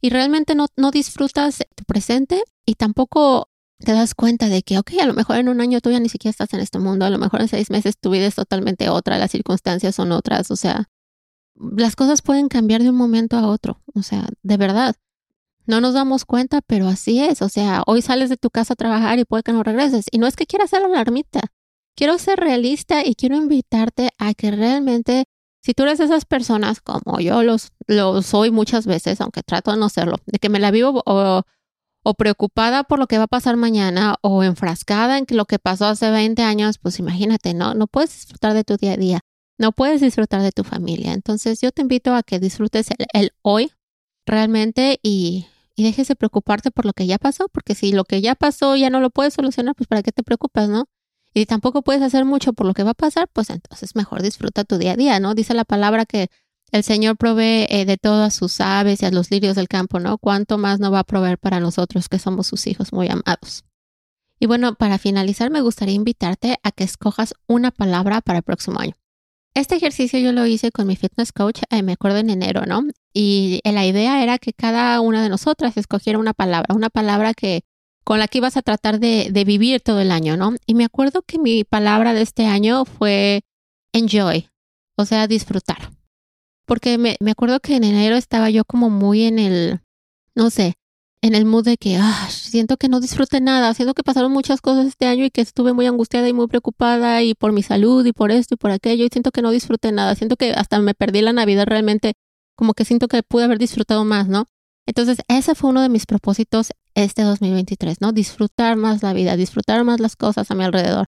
Y 0.00 0.10
realmente 0.10 0.54
no, 0.54 0.66
no 0.76 0.90
disfrutas 0.90 1.62
tu 1.76 1.84
presente 1.84 2.42
y 2.66 2.74
tampoco 2.74 3.48
te 3.78 3.92
das 3.92 4.14
cuenta 4.14 4.48
de 4.48 4.62
que, 4.62 4.78
ok, 4.78 4.92
a 5.00 5.06
lo 5.06 5.14
mejor 5.14 5.36
en 5.36 5.48
un 5.48 5.60
año 5.60 5.80
tú 5.80 5.90
ya 5.90 6.00
ni 6.00 6.08
siquiera 6.08 6.30
estás 6.30 6.54
en 6.54 6.60
este 6.60 6.78
mundo, 6.78 7.04
a 7.04 7.10
lo 7.10 7.18
mejor 7.18 7.40
en 7.40 7.48
seis 7.48 7.70
meses 7.70 7.98
tu 7.98 8.10
vida 8.10 8.26
es 8.26 8.34
totalmente 8.34 8.88
otra, 8.88 9.18
las 9.18 9.30
circunstancias 9.30 9.94
son 9.94 10.12
otras, 10.12 10.50
o 10.50 10.56
sea, 10.56 10.88
las 11.54 11.96
cosas 11.96 12.22
pueden 12.22 12.48
cambiar 12.48 12.82
de 12.82 12.90
un 12.90 12.96
momento 12.96 13.36
a 13.36 13.46
otro, 13.46 13.80
o 13.94 14.02
sea, 14.02 14.28
de 14.42 14.56
verdad. 14.56 14.96
No 15.66 15.80
nos 15.80 15.94
damos 15.94 16.24
cuenta, 16.24 16.60
pero 16.60 16.88
así 16.88 17.20
es. 17.20 17.42
O 17.42 17.48
sea, 17.48 17.82
hoy 17.86 18.02
sales 18.02 18.28
de 18.30 18.36
tu 18.36 18.50
casa 18.50 18.74
a 18.74 18.76
trabajar 18.76 19.18
y 19.18 19.24
puede 19.24 19.42
que 19.42 19.52
no 19.52 19.62
regreses. 19.62 20.06
Y 20.10 20.18
no 20.18 20.26
es 20.26 20.36
que 20.36 20.46
quiera 20.46 20.66
ser 20.66 20.82
alarmita. 20.84 21.40
Quiero 21.96 22.18
ser 22.18 22.40
realista 22.40 23.04
y 23.04 23.14
quiero 23.14 23.36
invitarte 23.36 24.10
a 24.18 24.34
que 24.34 24.50
realmente, 24.50 25.24
si 25.62 25.74
tú 25.74 25.82
eres 25.84 25.98
de 25.98 26.06
esas 26.06 26.24
personas 26.24 26.80
como 26.80 27.20
yo 27.20 27.42
los, 27.42 27.72
lo 27.86 28.22
soy 28.22 28.50
muchas 28.50 28.86
veces, 28.86 29.20
aunque 29.20 29.42
trato 29.42 29.70
de 29.70 29.76
no 29.76 29.88
serlo, 29.88 30.16
de 30.26 30.38
que 30.38 30.48
me 30.48 30.58
la 30.58 30.70
vivo 30.70 31.02
o, 31.04 31.42
o 32.02 32.14
preocupada 32.14 32.84
por 32.84 32.98
lo 32.98 33.06
que 33.06 33.18
va 33.18 33.24
a 33.24 33.28
pasar 33.28 33.56
mañana 33.56 34.16
o 34.22 34.42
enfrascada 34.42 35.18
en 35.18 35.26
lo 35.30 35.44
que 35.44 35.58
pasó 35.58 35.86
hace 35.86 36.10
20 36.10 36.42
años, 36.42 36.78
pues 36.78 36.98
imagínate, 36.98 37.54
¿no? 37.54 37.74
No 37.74 37.86
puedes 37.86 38.12
disfrutar 38.12 38.54
de 38.54 38.64
tu 38.64 38.76
día 38.76 38.92
a 38.92 38.96
día. 38.96 39.20
No 39.58 39.72
puedes 39.72 40.00
disfrutar 40.00 40.42
de 40.42 40.50
tu 40.50 40.64
familia. 40.64 41.12
Entonces 41.12 41.60
yo 41.60 41.70
te 41.72 41.82
invito 41.82 42.14
a 42.14 42.22
que 42.22 42.40
disfrutes 42.40 42.88
el 43.12 43.32
hoy 43.42 43.70
realmente 44.26 44.98
y, 45.02 45.46
y 45.74 45.84
dejes 45.84 46.08
de 46.08 46.16
preocuparte 46.16 46.70
por 46.70 46.84
lo 46.84 46.92
que 46.92 47.06
ya 47.06 47.18
pasó, 47.18 47.48
porque 47.48 47.74
si 47.74 47.92
lo 47.92 48.04
que 48.04 48.20
ya 48.20 48.34
pasó 48.34 48.76
ya 48.76 48.90
no 48.90 49.00
lo 49.00 49.10
puedes 49.10 49.34
solucionar, 49.34 49.74
pues 49.74 49.88
para 49.88 50.02
qué 50.02 50.12
te 50.12 50.22
preocupas, 50.22 50.68
¿no? 50.68 50.86
Y 51.34 51.46
tampoco 51.46 51.82
puedes 51.82 52.02
hacer 52.02 52.24
mucho 52.24 52.52
por 52.52 52.66
lo 52.66 52.74
que 52.74 52.82
va 52.82 52.90
a 52.90 52.94
pasar, 52.94 53.28
pues 53.32 53.50
entonces 53.50 53.96
mejor 53.96 54.22
disfruta 54.22 54.64
tu 54.64 54.76
día 54.76 54.92
a 54.92 54.96
día, 54.96 55.20
¿no? 55.20 55.34
Dice 55.34 55.54
la 55.54 55.64
palabra 55.64 56.04
que 56.04 56.28
el 56.72 56.84
Señor 56.84 57.16
provee 57.16 57.66
eh, 57.68 57.84
de 57.86 57.96
todas 57.96 58.34
sus 58.34 58.60
aves 58.60 59.02
y 59.02 59.06
a 59.06 59.10
los 59.10 59.30
lirios 59.30 59.56
del 59.56 59.68
campo, 59.68 59.98
¿no? 60.00 60.18
¿Cuánto 60.18 60.58
más 60.58 60.80
no 60.80 60.90
va 60.90 61.00
a 61.00 61.04
proveer 61.04 61.38
para 61.38 61.60
nosotros 61.60 62.08
que 62.08 62.18
somos 62.18 62.46
sus 62.46 62.66
hijos 62.66 62.92
muy 62.92 63.08
amados? 63.08 63.64
Y 64.38 64.46
bueno, 64.46 64.74
para 64.74 64.98
finalizar, 64.98 65.50
me 65.50 65.60
gustaría 65.60 65.94
invitarte 65.94 66.58
a 66.62 66.72
que 66.72 66.84
escojas 66.84 67.34
una 67.46 67.70
palabra 67.70 68.20
para 68.22 68.38
el 68.38 68.42
próximo 68.42 68.80
año. 68.80 68.94
Este 69.54 69.76
ejercicio 69.76 70.18
yo 70.18 70.32
lo 70.32 70.46
hice 70.46 70.72
con 70.72 70.86
mi 70.86 70.96
fitness 70.96 71.32
coach, 71.32 71.62
eh, 71.70 71.82
me 71.82 71.92
acuerdo 71.92 72.18
en 72.18 72.30
enero, 72.30 72.64
¿no? 72.66 72.84
Y 73.12 73.60
la 73.64 73.84
idea 73.84 74.22
era 74.22 74.38
que 74.38 74.52
cada 74.54 75.00
una 75.00 75.22
de 75.22 75.28
nosotras 75.28 75.76
escogiera 75.76 76.18
una 76.18 76.32
palabra, 76.32 76.74
una 76.74 76.88
palabra 76.88 77.34
que 77.34 77.62
con 78.04 78.18
la 78.18 78.28
que 78.28 78.38
ibas 78.38 78.56
a 78.56 78.62
tratar 78.62 78.98
de, 78.98 79.28
de 79.30 79.44
vivir 79.44 79.80
todo 79.80 80.00
el 80.00 80.10
año, 80.10 80.36
¿no? 80.36 80.54
Y 80.66 80.74
me 80.74 80.84
acuerdo 80.84 81.22
que 81.22 81.38
mi 81.38 81.64
palabra 81.64 82.14
de 82.14 82.22
este 82.22 82.46
año 82.46 82.84
fue 82.84 83.42
enjoy, 83.92 84.48
o 84.96 85.04
sea, 85.04 85.26
disfrutar. 85.26 85.90
Porque 86.64 86.96
me, 86.96 87.16
me 87.20 87.32
acuerdo 87.32 87.60
que 87.60 87.76
en 87.76 87.84
enero 87.84 88.16
estaba 88.16 88.48
yo 88.50 88.64
como 88.64 88.88
muy 88.88 89.24
en 89.24 89.38
el, 89.38 89.80
no 90.34 90.48
sé, 90.50 90.74
en 91.22 91.36
el 91.36 91.44
mood 91.44 91.64
de 91.64 91.76
que 91.76 91.96
ah, 91.96 92.28
siento 92.30 92.76
que 92.76 92.88
no 92.88 93.00
disfruté 93.00 93.40
nada, 93.40 93.72
siento 93.74 93.94
que 93.94 94.02
pasaron 94.02 94.32
muchas 94.32 94.60
cosas 94.60 94.86
este 94.86 95.06
año 95.06 95.24
y 95.24 95.30
que 95.30 95.40
estuve 95.40 95.72
muy 95.72 95.86
angustiada 95.86 96.28
y 96.28 96.32
muy 96.32 96.48
preocupada 96.48 97.22
y 97.22 97.34
por 97.34 97.52
mi 97.52 97.62
salud 97.62 98.04
y 98.04 98.12
por 98.12 98.32
esto 98.32 98.54
y 98.54 98.56
por 98.58 98.72
aquello 98.72 99.04
y 99.04 99.08
siento 99.08 99.30
que 99.30 99.40
no 99.40 99.52
disfruté 99.52 99.92
nada, 99.92 100.16
siento 100.16 100.36
que 100.36 100.50
hasta 100.52 100.80
me 100.80 100.94
perdí 100.94 101.22
la 101.22 101.32
Navidad 101.32 101.66
realmente, 101.66 102.14
como 102.56 102.74
que 102.74 102.84
siento 102.84 103.06
que 103.06 103.22
pude 103.22 103.44
haber 103.44 103.58
disfrutado 103.58 104.04
más, 104.04 104.26
¿no? 104.26 104.46
Entonces 104.84 105.18
ese 105.28 105.54
fue 105.54 105.70
uno 105.70 105.80
de 105.80 105.88
mis 105.88 106.06
propósitos 106.06 106.72
este 106.96 107.22
2023, 107.22 108.00
¿no? 108.00 108.12
Disfrutar 108.12 108.76
más 108.76 109.04
la 109.04 109.12
vida, 109.12 109.36
disfrutar 109.36 109.84
más 109.84 110.00
las 110.00 110.16
cosas 110.16 110.50
a 110.50 110.54
mi 110.56 110.64
alrededor. 110.64 111.06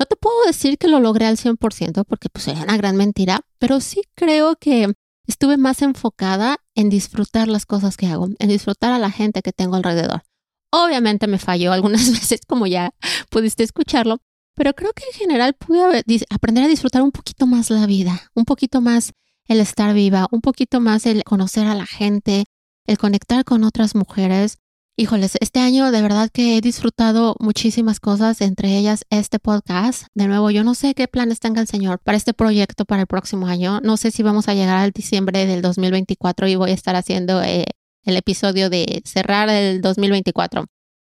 No 0.00 0.06
te 0.06 0.16
puedo 0.16 0.44
decir 0.46 0.78
que 0.78 0.88
lo 0.88 0.98
logré 0.98 1.26
al 1.26 1.36
100% 1.36 2.04
porque 2.04 2.28
pues 2.28 2.44
sería 2.44 2.64
una 2.64 2.76
gran 2.76 2.96
mentira, 2.96 3.42
pero 3.60 3.80
sí 3.80 4.02
creo 4.16 4.56
que 4.56 4.92
estuve 5.26 5.56
más 5.56 5.82
enfocada 5.82 6.58
en 6.74 6.90
disfrutar 6.90 7.48
las 7.48 7.66
cosas 7.66 7.96
que 7.96 8.06
hago, 8.06 8.28
en 8.38 8.48
disfrutar 8.48 8.92
a 8.92 8.98
la 8.98 9.10
gente 9.10 9.42
que 9.42 9.52
tengo 9.52 9.76
alrededor. 9.76 10.22
Obviamente 10.70 11.26
me 11.26 11.38
falló 11.38 11.72
algunas 11.72 12.10
veces, 12.12 12.40
como 12.46 12.66
ya 12.66 12.92
pudiste 13.30 13.62
escucharlo, 13.62 14.18
pero 14.54 14.74
creo 14.74 14.92
que 14.92 15.04
en 15.12 15.18
general 15.18 15.54
pude 15.54 16.04
aprender 16.30 16.64
a 16.64 16.68
disfrutar 16.68 17.02
un 17.02 17.12
poquito 17.12 17.46
más 17.46 17.70
la 17.70 17.86
vida, 17.86 18.30
un 18.34 18.44
poquito 18.44 18.80
más 18.80 19.12
el 19.46 19.60
estar 19.60 19.94
viva, 19.94 20.26
un 20.30 20.40
poquito 20.40 20.80
más 20.80 21.06
el 21.06 21.22
conocer 21.24 21.66
a 21.66 21.74
la 21.74 21.86
gente, 21.86 22.44
el 22.86 22.98
conectar 22.98 23.44
con 23.44 23.64
otras 23.64 23.94
mujeres. 23.94 24.58
Híjoles, 24.96 25.36
este 25.40 25.58
año 25.58 25.90
de 25.90 26.02
verdad 26.02 26.30
que 26.32 26.56
he 26.56 26.60
disfrutado 26.60 27.34
muchísimas 27.40 27.98
cosas, 27.98 28.40
entre 28.40 28.78
ellas 28.78 29.04
este 29.10 29.40
podcast. 29.40 30.06
De 30.14 30.28
nuevo, 30.28 30.52
yo 30.52 30.62
no 30.62 30.76
sé 30.76 30.94
qué 30.94 31.08
planes 31.08 31.40
tenga 31.40 31.60
el 31.60 31.66
Señor 31.66 31.98
para 31.98 32.16
este 32.16 32.32
proyecto 32.32 32.84
para 32.84 33.00
el 33.00 33.08
próximo 33.08 33.48
año. 33.48 33.80
No 33.80 33.96
sé 33.96 34.12
si 34.12 34.22
vamos 34.22 34.46
a 34.46 34.54
llegar 34.54 34.76
al 34.76 34.92
diciembre 34.92 35.46
del 35.46 35.62
2024 35.62 36.46
y 36.46 36.54
voy 36.54 36.70
a 36.70 36.74
estar 36.74 36.94
haciendo 36.94 37.42
eh, 37.42 37.64
el 38.04 38.16
episodio 38.16 38.70
de 38.70 39.02
cerrar 39.04 39.48
el 39.48 39.80
2024, 39.80 40.66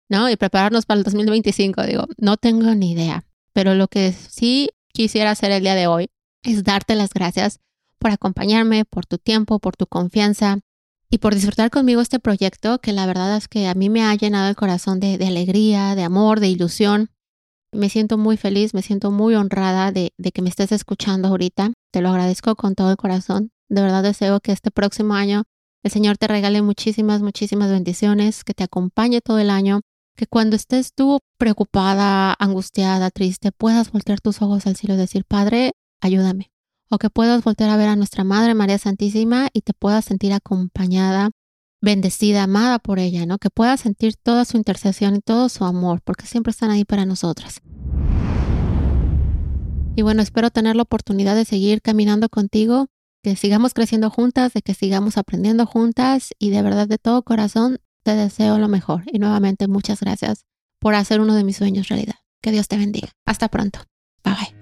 ¿no? 0.08 0.30
Y 0.30 0.36
prepararnos 0.36 0.86
para 0.86 0.98
el 0.98 1.04
2025. 1.04 1.82
Digo, 1.82 2.06
no 2.18 2.36
tengo 2.36 2.72
ni 2.76 2.92
idea. 2.92 3.24
Pero 3.52 3.74
lo 3.74 3.88
que 3.88 4.12
sí 4.12 4.70
quisiera 4.92 5.32
hacer 5.32 5.50
el 5.50 5.64
día 5.64 5.74
de 5.74 5.88
hoy 5.88 6.08
es 6.44 6.62
darte 6.62 6.94
las 6.94 7.12
gracias 7.12 7.58
por 7.98 8.12
acompañarme, 8.12 8.84
por 8.84 9.06
tu 9.06 9.18
tiempo, 9.18 9.58
por 9.58 9.74
tu 9.74 9.88
confianza, 9.88 10.60
y 11.12 11.18
por 11.18 11.34
disfrutar 11.34 11.70
conmigo 11.70 12.00
este 12.00 12.18
proyecto 12.18 12.78
que 12.78 12.94
la 12.94 13.04
verdad 13.04 13.36
es 13.36 13.46
que 13.46 13.66
a 13.66 13.74
mí 13.74 13.90
me 13.90 14.02
ha 14.02 14.14
llenado 14.14 14.48
el 14.48 14.56
corazón 14.56 14.98
de, 14.98 15.16
alegría, 15.26 15.94
de 15.94 16.04
amor, 16.04 16.40
de 16.40 16.48
ilusión. 16.48 17.10
Me 17.70 17.90
siento 17.90 18.16
muy 18.16 18.38
feliz, 18.38 18.72
me 18.72 18.80
siento 18.80 19.10
muy 19.10 19.34
honrada 19.34 19.92
de, 19.92 20.14
de, 20.16 20.32
que 20.32 20.40
me 20.40 20.48
estés 20.48 20.72
escuchando 20.72 21.28
ahorita. 21.28 21.74
Te 21.92 22.00
lo 22.00 22.08
agradezco 22.08 22.56
con 22.56 22.74
todo 22.74 22.90
el 22.90 22.96
corazón. 22.96 23.50
De 23.68 23.82
verdad 23.82 24.02
deseo 24.02 24.40
que 24.40 24.52
este 24.52 24.70
próximo 24.70 25.12
año 25.12 25.42
el 25.82 25.90
Señor 25.90 26.16
te 26.16 26.28
regale 26.28 26.62
muchísimas, 26.62 27.20
muchísimas 27.20 27.70
bendiciones, 27.70 28.42
que 28.42 28.54
te 28.54 28.64
acompañe 28.64 29.20
todo 29.20 29.38
el 29.38 29.50
año, 29.50 29.82
que 30.16 30.26
cuando 30.26 30.56
estés 30.56 30.94
tú 30.94 31.18
preocupada, 31.36 32.34
angustiada, 32.38 33.10
triste, 33.10 33.52
puedas 33.52 33.92
voltear 33.92 34.22
tus 34.22 34.40
ojos 34.40 34.66
al 34.66 34.76
cielo 34.76 34.94
y 34.94 34.98
decir, 34.98 35.26
Padre, 35.26 35.72
ayúdame 36.00 36.52
o 36.92 36.98
que 36.98 37.08
puedas 37.08 37.42
volver 37.42 37.70
a 37.70 37.76
ver 37.78 37.88
a 37.88 37.96
nuestra 37.96 38.22
Madre 38.22 38.54
María 38.54 38.76
Santísima 38.76 39.48
y 39.54 39.62
te 39.62 39.72
puedas 39.72 40.04
sentir 40.04 40.34
acompañada, 40.34 41.30
bendecida, 41.80 42.42
amada 42.42 42.78
por 42.78 42.98
ella, 42.98 43.24
¿no? 43.24 43.38
Que 43.38 43.48
puedas 43.48 43.80
sentir 43.80 44.14
toda 44.16 44.44
su 44.44 44.58
intercesión 44.58 45.16
y 45.16 45.20
todo 45.20 45.48
su 45.48 45.64
amor, 45.64 46.02
porque 46.04 46.26
siempre 46.26 46.50
están 46.50 46.70
ahí 46.70 46.84
para 46.84 47.06
nosotras. 47.06 47.62
Y 49.96 50.02
bueno, 50.02 50.20
espero 50.20 50.50
tener 50.50 50.76
la 50.76 50.82
oportunidad 50.82 51.34
de 51.34 51.46
seguir 51.46 51.80
caminando 51.80 52.28
contigo, 52.28 52.88
que 53.22 53.36
sigamos 53.36 53.72
creciendo 53.72 54.10
juntas, 54.10 54.52
de 54.52 54.60
que 54.60 54.74
sigamos 54.74 55.16
aprendiendo 55.16 55.64
juntas 55.64 56.34
y 56.38 56.50
de 56.50 56.60
verdad 56.60 56.88
de 56.88 56.98
todo 56.98 57.22
corazón 57.22 57.78
te 58.02 58.14
deseo 58.14 58.58
lo 58.58 58.68
mejor. 58.68 59.04
Y 59.10 59.18
nuevamente 59.18 59.66
muchas 59.66 60.00
gracias 60.00 60.44
por 60.78 60.94
hacer 60.94 61.22
uno 61.22 61.34
de 61.34 61.44
mis 61.44 61.56
sueños 61.56 61.88
realidad. 61.88 62.16
Que 62.42 62.50
Dios 62.50 62.68
te 62.68 62.76
bendiga. 62.76 63.08
Hasta 63.24 63.48
pronto. 63.48 63.78
Bye 64.22 64.34
bye. 64.34 64.61